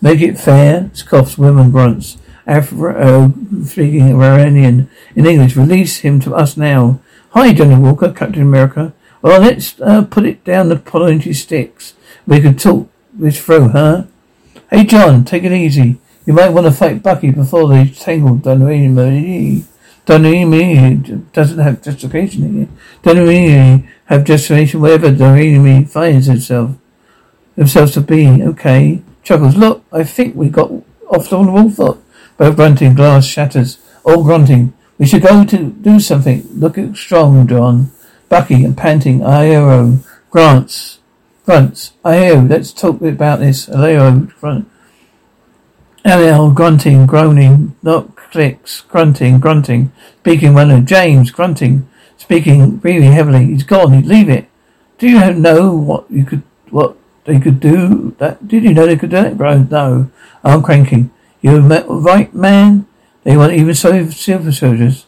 Make 0.00 0.20
it 0.20 0.38
fair? 0.38 0.88
Scoffs, 0.94 1.36
women 1.36 1.72
grunts. 1.72 2.16
Afro, 2.46 2.94
uh, 2.94 3.64
speaking 3.64 4.12
Iranian 4.12 4.88
in 5.14 5.26
English. 5.26 5.56
Release 5.56 5.98
him 5.98 6.20
to 6.20 6.34
us 6.34 6.56
now. 6.56 7.00
Hi, 7.30 7.52
Johnny 7.52 7.74
Walker, 7.74 8.12
Captain 8.12 8.42
America. 8.42 8.92
Well, 9.20 9.40
let's 9.40 9.80
uh, 9.80 10.04
put 10.04 10.26
it 10.26 10.44
down 10.44 10.68
the 10.68 10.76
pointy 10.76 11.32
sticks. 11.32 11.94
We 12.26 12.40
can 12.40 12.56
talk 12.56 12.88
this 13.12 13.42
through, 13.42 13.70
huh? 13.70 14.04
Hey, 14.70 14.84
John, 14.84 15.24
take 15.24 15.44
it 15.44 15.52
easy. 15.52 15.98
You 16.24 16.32
might 16.32 16.50
want 16.50 16.66
to 16.66 16.72
fight 16.72 17.02
Bucky 17.02 17.30
before 17.30 17.68
they 17.68 17.88
tangle 17.88 18.36
Dunleary. 18.36 19.64
Dunleary 20.04 20.94
doesn't 21.32 21.58
have 21.58 21.82
justification 21.82 22.52
here. 22.52 22.68
Dunleary 23.02 23.88
have 24.06 24.24
justification 24.24 24.80
wherever 24.80 25.10
Dunleary 25.10 25.84
finds 25.84 26.26
himself 26.26 26.76
themselves 27.56 27.92
to 27.92 28.00
be. 28.00 28.42
Okay. 28.42 29.02
Chuckles, 29.22 29.56
look, 29.56 29.84
I 29.92 30.04
think 30.04 30.36
we 30.36 30.48
got 30.48 30.70
off 31.08 31.32
on 31.32 31.46
the 31.46 31.52
wrong 31.52 31.70
foot. 31.70 31.98
Both 32.36 32.56
grunting, 32.56 32.94
glass 32.94 33.26
shatters. 33.26 33.78
All 34.04 34.22
grunting. 34.22 34.72
We 34.98 35.06
should 35.06 35.22
go 35.22 35.44
to 35.44 35.70
do 35.70 36.00
something. 36.00 36.46
Look 36.52 36.78
strong, 36.96 37.46
John. 37.46 37.90
Bucky 38.28 38.64
and 38.64 38.76
panting. 38.76 39.22
Aero. 39.22 39.98
Grants. 40.30 40.98
Grunts. 41.44 41.92
Aero. 42.04 42.42
Let's 42.42 42.72
talk 42.72 43.00
about 43.02 43.40
this. 43.40 43.68
Aero. 43.68 44.28
Grunt. 44.40 44.68
Ariel 46.06 46.52
grunting, 46.52 47.04
groaning, 47.04 47.74
not 47.82 48.14
clicks, 48.14 48.82
grunting, 48.82 49.40
grunting, 49.40 49.90
speaking 50.20 50.54
one 50.54 50.86
James 50.86 51.32
grunting, 51.32 51.88
speaking 52.16 52.76
breathing 52.76 53.10
heavily. 53.10 53.46
He's 53.46 53.64
gone. 53.64 53.92
He'd 53.92 54.06
leave 54.06 54.28
it. 54.28 54.48
Do 54.98 55.08
you 55.08 55.32
know 55.32 55.74
what 55.74 56.08
you 56.08 56.24
could, 56.24 56.44
what 56.70 56.96
they 57.24 57.40
could 57.40 57.58
do? 57.58 58.14
That 58.18 58.46
did 58.46 58.62
you 58.62 58.72
know 58.72 58.86
they 58.86 58.96
could 58.96 59.10
do 59.10 59.16
it, 59.16 59.36
bro? 59.36 59.64
No, 59.64 60.08
I'm 60.44 60.62
cranking. 60.62 61.10
You're 61.46 61.60
right, 61.60 62.34
man. 62.34 62.88
They 63.22 63.36
want 63.36 63.52
even 63.52 63.72
so 63.72 64.10
silver 64.10 64.50
soldiers. 64.50 65.06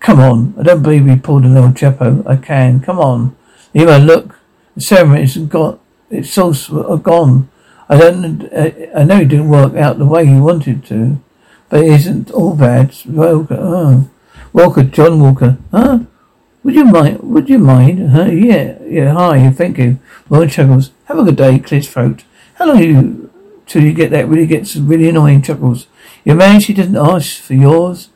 Come 0.00 0.20
on. 0.20 0.54
I 0.60 0.64
don't 0.64 0.82
believe 0.82 1.06
we 1.06 1.16
pulled 1.16 1.46
a 1.46 1.48
little 1.48 1.70
Chapo. 1.70 2.26
I 2.26 2.36
can. 2.36 2.80
Come 2.80 2.98
on. 2.98 3.34
Eva, 3.72 3.96
look. 3.96 4.38
The 4.74 4.82
ceremony's 4.82 5.38
got, 5.38 5.80
it's 6.10 6.36
all 6.36 6.54
uh, 6.72 6.96
gone. 6.96 7.48
I 7.88 7.96
don't, 7.96 8.52
uh, 8.52 8.70
I 8.94 9.04
know 9.04 9.20
it 9.20 9.28
didn't 9.28 9.48
work 9.48 9.74
out 9.74 9.96
the 9.96 10.04
way 10.04 10.24
you 10.24 10.42
wanted 10.42 10.84
to, 10.88 11.18
but 11.70 11.82
it 11.84 11.90
isn't 11.90 12.30
all 12.32 12.54
bad. 12.54 12.94
Walker, 13.06 13.56
oh. 13.58 14.10
Walker, 14.52 14.82
John 14.82 15.20
Walker, 15.20 15.56
huh? 15.70 16.00
Would 16.64 16.74
you 16.74 16.84
mind? 16.84 17.20
Would 17.20 17.48
you 17.48 17.58
mind? 17.58 18.10
Huh? 18.10 18.26
Yeah, 18.26 18.76
yeah. 18.82 19.14
Hi, 19.14 19.50
thank 19.50 19.78
you. 19.78 19.98
Well, 20.28 20.46
Chuckles. 20.46 20.90
Have 21.06 21.18
a 21.18 21.24
good 21.24 21.36
day. 21.36 21.58
Clears 21.58 21.88
throat. 21.88 22.24
How 22.56 22.66
long 22.66 22.82
you 22.82 23.31
till 23.66 23.82
you 23.82 23.92
get 23.92 24.10
that? 24.10 24.28
Really 24.28 24.46
gets 24.46 24.76
really 24.76 25.08
annoying. 25.08 25.42
Chuckles. 25.42 25.86
Your 26.24 26.36
man, 26.36 26.60
she 26.60 26.74
doesn't 26.74 26.96
ask 26.96 27.40
for 27.40 27.54
yours. 27.54 28.08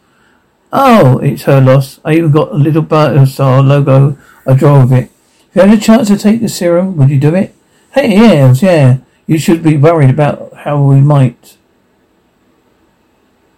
Oh, 0.72 1.18
it's 1.18 1.44
her 1.44 1.60
loss. 1.60 2.00
I 2.04 2.14
even 2.14 2.30
got 2.30 2.52
a 2.52 2.56
little 2.56 2.82
Battlestar 2.82 3.66
logo. 3.66 4.18
I 4.46 4.54
drove 4.54 4.92
it. 4.92 5.10
If 5.50 5.56
you 5.56 5.62
had 5.62 5.78
a 5.78 5.80
chance 5.80 6.08
to 6.08 6.18
take 6.18 6.40
the 6.40 6.48
serum, 6.48 6.96
would 6.96 7.10
you 7.10 7.18
do 7.18 7.34
it? 7.34 7.54
Hey, 7.92 8.14
yeah, 8.14 8.52
yeah. 8.52 8.98
You 9.26 9.38
should 9.38 9.62
be 9.62 9.76
worried 9.76 10.10
about 10.10 10.52
how 10.54 10.82
we 10.82 11.00
might, 11.00 11.56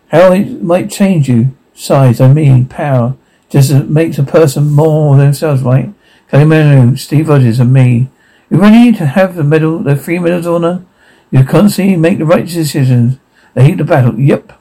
how 0.09 0.33
it 0.33 0.62
might 0.62 0.90
change 0.90 1.29
you. 1.29 1.57
Size, 1.74 2.20
I 2.20 2.33
mean, 2.33 2.66
power. 2.66 3.16
Just 3.51 3.72
makes 3.87 4.18
a 4.18 4.22
person 4.22 4.70
more 4.70 5.16
themselves, 5.16 5.62
right? 5.62 5.92
Kalimenu, 6.31 6.98
Steve 6.98 7.29
Rogers, 7.29 7.61
and 7.61 7.72
me. 7.72 8.09
You 8.51 8.59
ready 8.59 8.92
to 8.92 9.07
have 9.07 9.35
the 9.35 9.44
medal, 9.44 9.81
the 9.81 9.96
three 9.96 10.18
medals 10.18 10.46
honor? 10.46 10.85
You 11.31 11.45
constantly 11.45 11.97
make 11.97 12.19
the 12.19 12.25
right 12.25 12.47
decisions. 12.47 13.19
The 13.55 13.62
heat 13.64 13.81
of 13.81 13.87
battle. 13.87 14.19
Yep. 14.19 14.53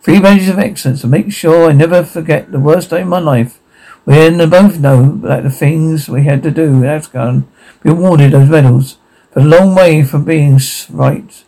Three 0.00 0.20
badges 0.20 0.48
of 0.48 0.58
excellence 0.58 1.00
to 1.00 1.06
make 1.06 1.32
sure 1.32 1.68
I 1.68 1.72
never 1.72 2.04
forget 2.04 2.52
the 2.52 2.60
worst 2.60 2.90
day 2.90 3.02
of 3.02 3.08
my 3.08 3.18
life. 3.18 3.60
We 4.06 4.30
both 4.46 4.78
know 4.78 5.16
that 5.22 5.44
the 5.44 5.50
things 5.50 6.08
we 6.08 6.24
had 6.24 6.42
to 6.42 6.50
do 6.50 6.64
in 6.64 6.84
Afghan 6.84 7.48
be 7.82 7.90
awarded 7.90 8.32
those 8.32 8.50
medals. 8.50 8.98
But 9.32 9.44
a 9.44 9.46
long 9.46 9.74
way 9.74 10.04
from 10.04 10.24
being 10.24 10.60
right. 10.90 11.44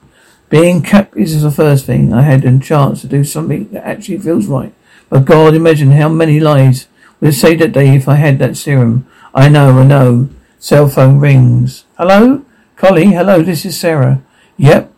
Being 0.49 0.83
capped 0.83 1.17
is 1.17 1.43
the 1.43 1.51
first 1.51 1.87
thing. 1.87 2.13
I 2.13 2.23
had 2.23 2.45
a 2.45 2.59
chance 2.59 3.01
to 3.03 3.07
do 3.07 3.25
something 3.25 3.69
that 3.71 3.87
actually 3.87 4.19
feels 4.19 4.47
right. 4.47 4.73
But 5.09 5.25
God, 5.25 5.55
imagine 5.55 5.93
how 5.93 6.09
many 6.09 6.41
lives 6.41 6.89
would 7.21 7.29
have 7.29 7.35
saved 7.35 7.61
that 7.61 7.73
day 7.73 7.95
if 7.95 8.09
I 8.09 8.15
had 8.15 8.39
that 8.39 8.57
serum. 8.57 9.07
I 9.35 9.49
know, 9.49 9.79
I 9.79 9.85
know. 9.85 10.31
Cell 10.59 10.89
phone 10.89 11.19
rings. 11.19 11.85
Hello? 11.99 12.45
Karli, 12.77 13.07
hello, 13.07 13.43
this 13.43 13.65
is 13.65 13.79
Sarah. 13.79 14.23
Yep. 14.59 14.93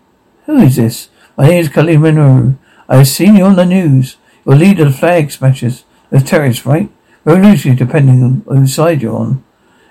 Who 0.47 0.59
is 0.59 0.77
this? 0.77 1.09
My 1.37 1.49
name 1.49 1.61
is 1.61 1.69
Karli 1.69 1.97
Minoru. 1.97 2.57
I 2.89 2.99
have 2.99 3.09
seen 3.09 3.35
you 3.35 3.45
on 3.45 3.57
the 3.57 3.67
news. 3.67 4.17
You're 4.47 4.57
leader 4.57 4.87
of 4.87 4.97
flag 4.97 5.31
smashers. 5.31 5.85
The 6.11 6.21
terrorists, 6.21 6.65
right? 6.65 6.91
Revolutionary, 7.25 7.77
depending 7.77 8.23
on 8.23 8.45
whose 8.47 8.75
side 8.75 9.03
you're 9.03 9.17
on. 9.17 9.45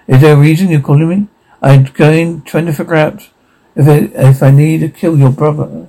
Is 0.07 0.21
there 0.21 0.35
a 0.35 0.39
reason 0.39 0.69
you're 0.69 0.81
calling 0.81 1.09
me? 1.09 1.27
I'm 1.61 1.83
going, 1.83 2.43
trying 2.43 2.65
to 2.67 2.73
figure 2.73 2.95
out 2.95 3.29
if 3.75 3.87
I, 3.87 3.97
if 4.19 4.41
I 4.41 4.51
need 4.51 4.79
to 4.79 4.89
kill 4.89 5.17
your 5.17 5.31
brother. 5.31 5.87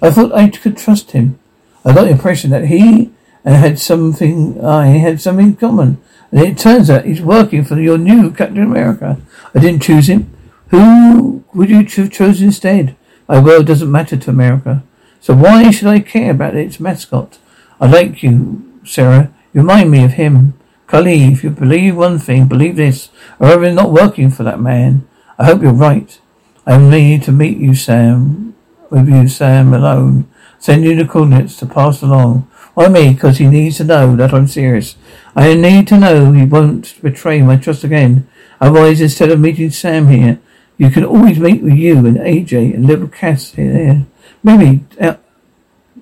I 0.00 0.10
thought 0.10 0.32
I 0.32 0.48
could 0.48 0.78
trust 0.78 1.10
him. 1.10 1.38
I 1.84 1.92
got 1.92 2.04
the 2.04 2.10
impression 2.10 2.50
that 2.50 2.66
he 2.66 3.12
and 3.44 3.54
had 3.54 3.78
something, 3.78 4.64
I 4.64 4.86
had 4.86 5.20
something 5.20 5.48
in 5.48 5.56
common. 5.56 6.02
And 6.32 6.40
it 6.40 6.58
turns 6.58 6.90
out 6.90 7.04
he's 7.04 7.20
working 7.20 7.64
for 7.64 7.78
your 7.78 7.98
new 7.98 8.30
Captain 8.30 8.62
America. 8.62 9.20
I 9.54 9.58
didn't 9.58 9.82
choose 9.82 10.08
him. 10.08 10.34
Who 10.70 11.44
would 11.54 11.70
you 11.70 11.84
have 11.84 12.12
chosen 12.12 12.48
instead? 12.48 12.96
My 13.26 13.40
world 13.40 13.66
doesn't 13.66 13.90
matter 13.90 14.16
to 14.16 14.30
America. 14.30 14.82
So 15.20 15.34
why 15.34 15.70
should 15.70 15.88
I 15.88 16.00
care 16.00 16.30
about 16.30 16.54
its 16.54 16.78
mascot? 16.78 17.38
I 17.80 17.86
like 17.86 18.22
you, 18.22 18.80
Sarah. 18.84 19.32
You 19.52 19.62
remind 19.62 19.90
me 19.90 20.04
of 20.04 20.12
him. 20.12 20.54
Karli, 20.86 21.24
if 21.24 21.42
you 21.44 21.50
believe 21.50 21.96
one 21.96 22.18
thing, 22.18 22.46
believe 22.46 22.76
this. 22.76 23.10
Or 23.38 23.48
I'm 23.48 23.74
not 23.74 23.92
working 23.92 24.30
for 24.30 24.42
that 24.44 24.60
man. 24.60 25.06
I 25.38 25.46
hope 25.46 25.62
you're 25.62 25.72
right. 25.72 26.18
I 26.66 26.76
need 26.76 27.22
to 27.24 27.32
meet 27.32 27.58
you, 27.58 27.74
Sam. 27.74 28.54
With 28.90 29.08
you, 29.08 29.28
Sam, 29.28 29.72
alone. 29.72 30.28
Send 30.58 30.84
you 30.84 30.94
the 30.96 31.06
coordinates 31.06 31.56
to 31.58 31.66
pass 31.66 32.02
along. 32.02 32.48
Why 32.74 32.88
me? 32.88 33.12
Because 33.12 33.38
he 33.38 33.46
needs 33.46 33.78
to 33.78 33.84
know 33.84 34.16
that 34.16 34.32
I'm 34.32 34.46
serious. 34.46 34.96
I 35.34 35.54
need 35.54 35.88
to 35.88 35.98
know 35.98 36.32
he 36.32 36.44
won't 36.44 37.00
betray 37.02 37.42
my 37.42 37.56
trust 37.56 37.84
again. 37.84 38.28
Otherwise, 38.60 39.00
instead 39.00 39.30
of 39.30 39.40
meeting 39.40 39.70
Sam 39.70 40.08
here, 40.08 40.40
you 40.78 40.90
can 40.90 41.04
always 41.04 41.38
meet 41.38 41.62
with 41.62 41.74
you 41.74 41.98
and 42.06 42.16
AJ 42.16 42.74
and 42.74 42.86
little 42.86 43.08
Cass 43.08 43.52
here. 43.52 44.06
Maybe, 44.42 44.84
uh, 45.00 45.16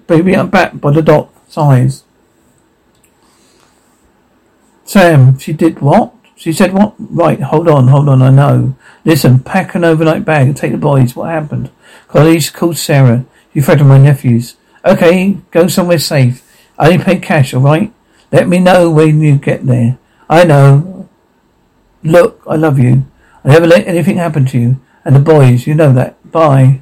maybe 0.09 0.37
I'm 0.37 0.51
back 0.51 0.79
by 0.81 0.93
the 0.93 1.03
dock. 1.03 1.33
Size. 1.49 2.05
Sam, 4.85 5.39
she 5.39 5.53
did 5.53 5.81
what? 5.81 6.13
She 6.37 6.53
said 6.53 6.75
what? 6.75 6.95
Right, 6.99 7.41
hold 7.41 7.69
on, 7.69 7.89
hold 7.89 8.09
on, 8.09 8.21
I 8.21 8.31
know. 8.31 8.77
Listen, 9.05 9.41
pack 9.41 9.75
an 9.75 9.85
overnight 9.85 10.25
bag 10.25 10.49
and 10.49 10.57
take 10.57 10.73
the 10.73 10.79
boys. 10.79 11.17
What 11.17 11.31
happened? 11.31 11.71
Colleagues 12.09 12.51
called 12.51 12.77
Sarah. 12.77 13.25
She 13.55 13.63
threatened 13.63 13.89
my 13.89 13.99
nephews. 13.99 14.57
Okay, 14.85 15.39
go 15.51 15.67
somewhere 15.67 15.99
safe. 15.99 16.43
I 16.79 16.93
only 16.93 17.05
pay 17.05 17.19
cash, 17.19 17.55
alright? 17.55 17.93
Let 18.31 18.49
me 18.49 18.59
know 18.59 18.91
when 18.91 19.23
you 19.23 19.37
get 19.37 19.65
there. 19.65 19.99
I 20.29 20.45
know. 20.45 21.09
Look, 22.03 22.43
I 22.47 22.57
love 22.57 22.79
you. 22.79 23.07
I 23.47 23.51
never 23.51 23.67
let 23.69 23.87
anything 23.87 24.17
happen 24.17 24.45
to 24.47 24.59
you. 24.59 24.81
And 25.05 25.15
the 25.15 25.21
boys, 25.21 25.69
you 25.69 25.75
know 25.75 25.93
that. 25.93 26.33
Bye. 26.33 26.81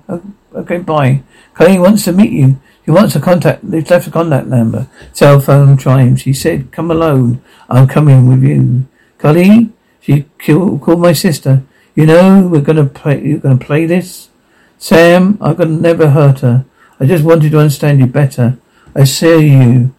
Okay, 0.55 0.79
bye. 0.79 1.23
Chloe 1.53 1.79
wants 1.79 2.05
to 2.05 2.13
meet 2.13 2.33
you. 2.33 2.59
She 2.85 2.91
wants 2.91 3.13
to 3.13 3.21
contact. 3.21 3.63
Left 3.65 4.07
a 4.07 4.11
contact 4.11 4.47
number. 4.47 4.89
Cell 5.13 5.41
phone 5.41 5.77
chimes. 5.77 6.23
She 6.23 6.33
said, 6.33 6.73
"Come 6.73 6.91
alone. 6.91 7.43
I'm 7.69 7.87
coming 7.87 8.27
with 8.27 8.43
you." 8.43 8.87
Chloe, 9.19 9.73
she 10.01 10.25
called 10.39 11.01
my 11.01 11.13
sister. 11.13 11.63
You 11.95 12.07
know 12.07 12.49
we're 12.49 12.63
gonna 12.63 12.87
play. 12.87 13.23
You're 13.23 13.39
gonna 13.39 13.59
play 13.59 13.85
this, 13.85 14.31
Sam. 14.79 15.37
I'm 15.41 15.55
gonna 15.57 15.77
never 15.77 16.11
hurt 16.11 16.41
her. 16.41 16.65
I 16.99 17.05
just 17.05 17.25
wanted 17.25 17.51
to 17.51 17.59
understand 17.59 18.01
you 18.01 18.07
better. 18.07 18.57
I 18.95 19.05
see 19.05 19.49
you. 19.49 19.95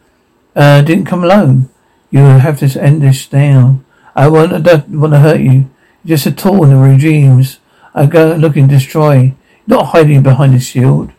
Uh, 0.56 0.82
didn't 0.82 1.06
come 1.06 1.24
alone. 1.24 1.70
You 2.10 2.22
have 2.22 2.60
to 2.60 2.82
end 2.82 3.02
this 3.02 3.32
now. 3.32 3.82
I 4.16 4.30
want, 4.30 4.54
I 4.54 4.60
don't 4.60 4.88
want 4.90 5.14
to 5.14 5.20
hurt 5.20 5.42
you. 5.42 5.70
Just 6.06 6.28
a 6.28 6.32
tool 6.32 6.64
in 6.64 6.70
the 6.70 6.76
regimes. 6.76 7.60
I 7.94 8.06
go 8.06 8.36
looking 8.36 8.68
to 8.68 8.76
destroy. 8.76 9.34
Not 9.68 9.88
hiding 9.88 10.22
behind 10.22 10.54
a 10.54 10.60
shield. 10.60 11.12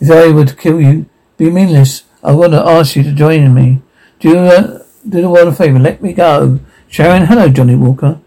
If 0.00 0.10
I 0.10 0.32
were 0.32 0.46
to 0.46 0.56
kill 0.56 0.80
you, 0.80 1.06
be 1.36 1.50
meaningless. 1.50 2.04
I 2.22 2.32
want 2.32 2.52
to 2.52 2.66
ask 2.66 2.96
you 2.96 3.02
to 3.02 3.12
join 3.12 3.54
me. 3.54 3.82
Do 4.18 4.30
you 4.30 4.38
uh, 4.38 4.82
do 5.08 5.20
the 5.20 5.28
world 5.28 5.48
a 5.48 5.52
favour? 5.52 5.78
Let 5.78 6.02
me 6.02 6.12
go. 6.12 6.60
Sharon, 6.88 7.26
hello, 7.26 7.48
Johnny 7.48 7.74
Walker. 7.74 8.18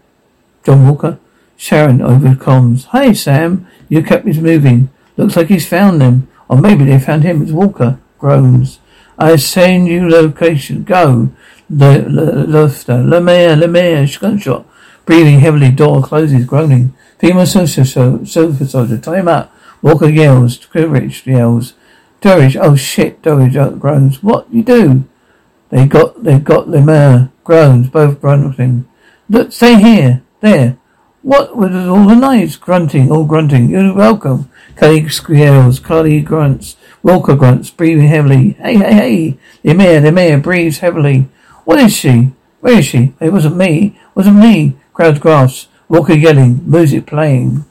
John 0.64 0.86
Walker. 0.86 1.18
Sharon 1.56 2.00
over 2.00 2.34
comms. 2.34 2.86
Hey, 2.86 3.12
Sam. 3.14 3.66
Your 3.88 4.02
captain's 4.02 4.38
moving. 4.38 4.90
Looks 5.16 5.36
like 5.36 5.48
he's 5.48 5.68
found 5.68 6.00
them. 6.00 6.28
Or 6.48 6.56
maybe 6.56 6.84
they 6.84 6.98
found 7.00 7.24
him. 7.24 7.42
It's 7.42 7.52
Walker. 7.52 7.98
Groans. 8.18 8.78
I 9.18 9.36
send 9.36 9.88
you 9.88 10.08
location. 10.08 10.84
Go. 10.84 11.30
The 11.68 12.04
Lufter. 12.06 13.04
Lemar, 13.04 13.60
Lemar. 13.60 14.20
Gunshot. 14.20 14.66
Breathing 15.06 15.40
heavily. 15.40 15.70
Door 15.70 16.02
closes. 16.02 16.44
Groaning. 16.44 16.94
Female 17.18 17.46
sofa, 17.46 17.84
sofa 17.84 18.66
soldier. 18.66 18.98
Time 18.98 19.28
out. 19.28 19.50
Walker 19.82 20.08
yells. 20.08 20.58
Durridge 20.58 21.26
yells. 21.26 21.74
Durridge, 22.20 22.56
oh 22.60 22.76
shit, 22.76 23.22
Durridge 23.22 23.56
oh, 23.56 23.70
groans. 23.76 24.22
What 24.22 24.52
you 24.52 24.62
do? 24.62 25.04
They 25.70 25.86
got, 25.86 26.22
they 26.22 26.38
got 26.38 26.66
Lemar. 26.66 27.24
Uh, 27.24 27.28
groans, 27.44 27.88
both 27.88 28.20
grunting. 28.20 28.86
Look, 29.28 29.52
stay 29.52 29.80
here. 29.80 30.22
There. 30.40 30.76
What 31.22 31.56
with 31.56 31.74
all 31.74 32.06
the 32.06 32.14
knives? 32.14 32.56
Grunting, 32.56 33.10
all 33.10 33.24
grunting. 33.24 33.70
You're 33.70 33.94
welcome. 33.94 34.50
Kelly 34.76 35.06
yells. 35.30 35.80
Karli 35.80 36.20
grunts. 36.20 36.76
Walker 37.02 37.36
grunts, 37.36 37.70
breathing 37.70 38.08
heavily. 38.08 38.52
Hey, 38.52 38.76
hey, 38.76 38.92
hey. 38.92 39.38
Lemar, 39.64 40.02
Lemar 40.02 40.42
breathes 40.42 40.78
heavily. 40.78 41.28
What 41.64 41.78
is 41.78 41.96
she? 41.96 42.32
Where 42.60 42.78
is 42.78 42.86
she? 42.86 43.14
It 43.20 43.32
wasn't 43.32 43.56
me. 43.56 43.98
It 43.98 44.16
wasn't 44.16 44.36
me. 44.36 44.76
Crowd 45.00 45.18
grasps. 45.18 45.68
Walker 45.88 46.12
yelling, 46.12 46.60
music 46.70 47.06
playing. 47.06 47.64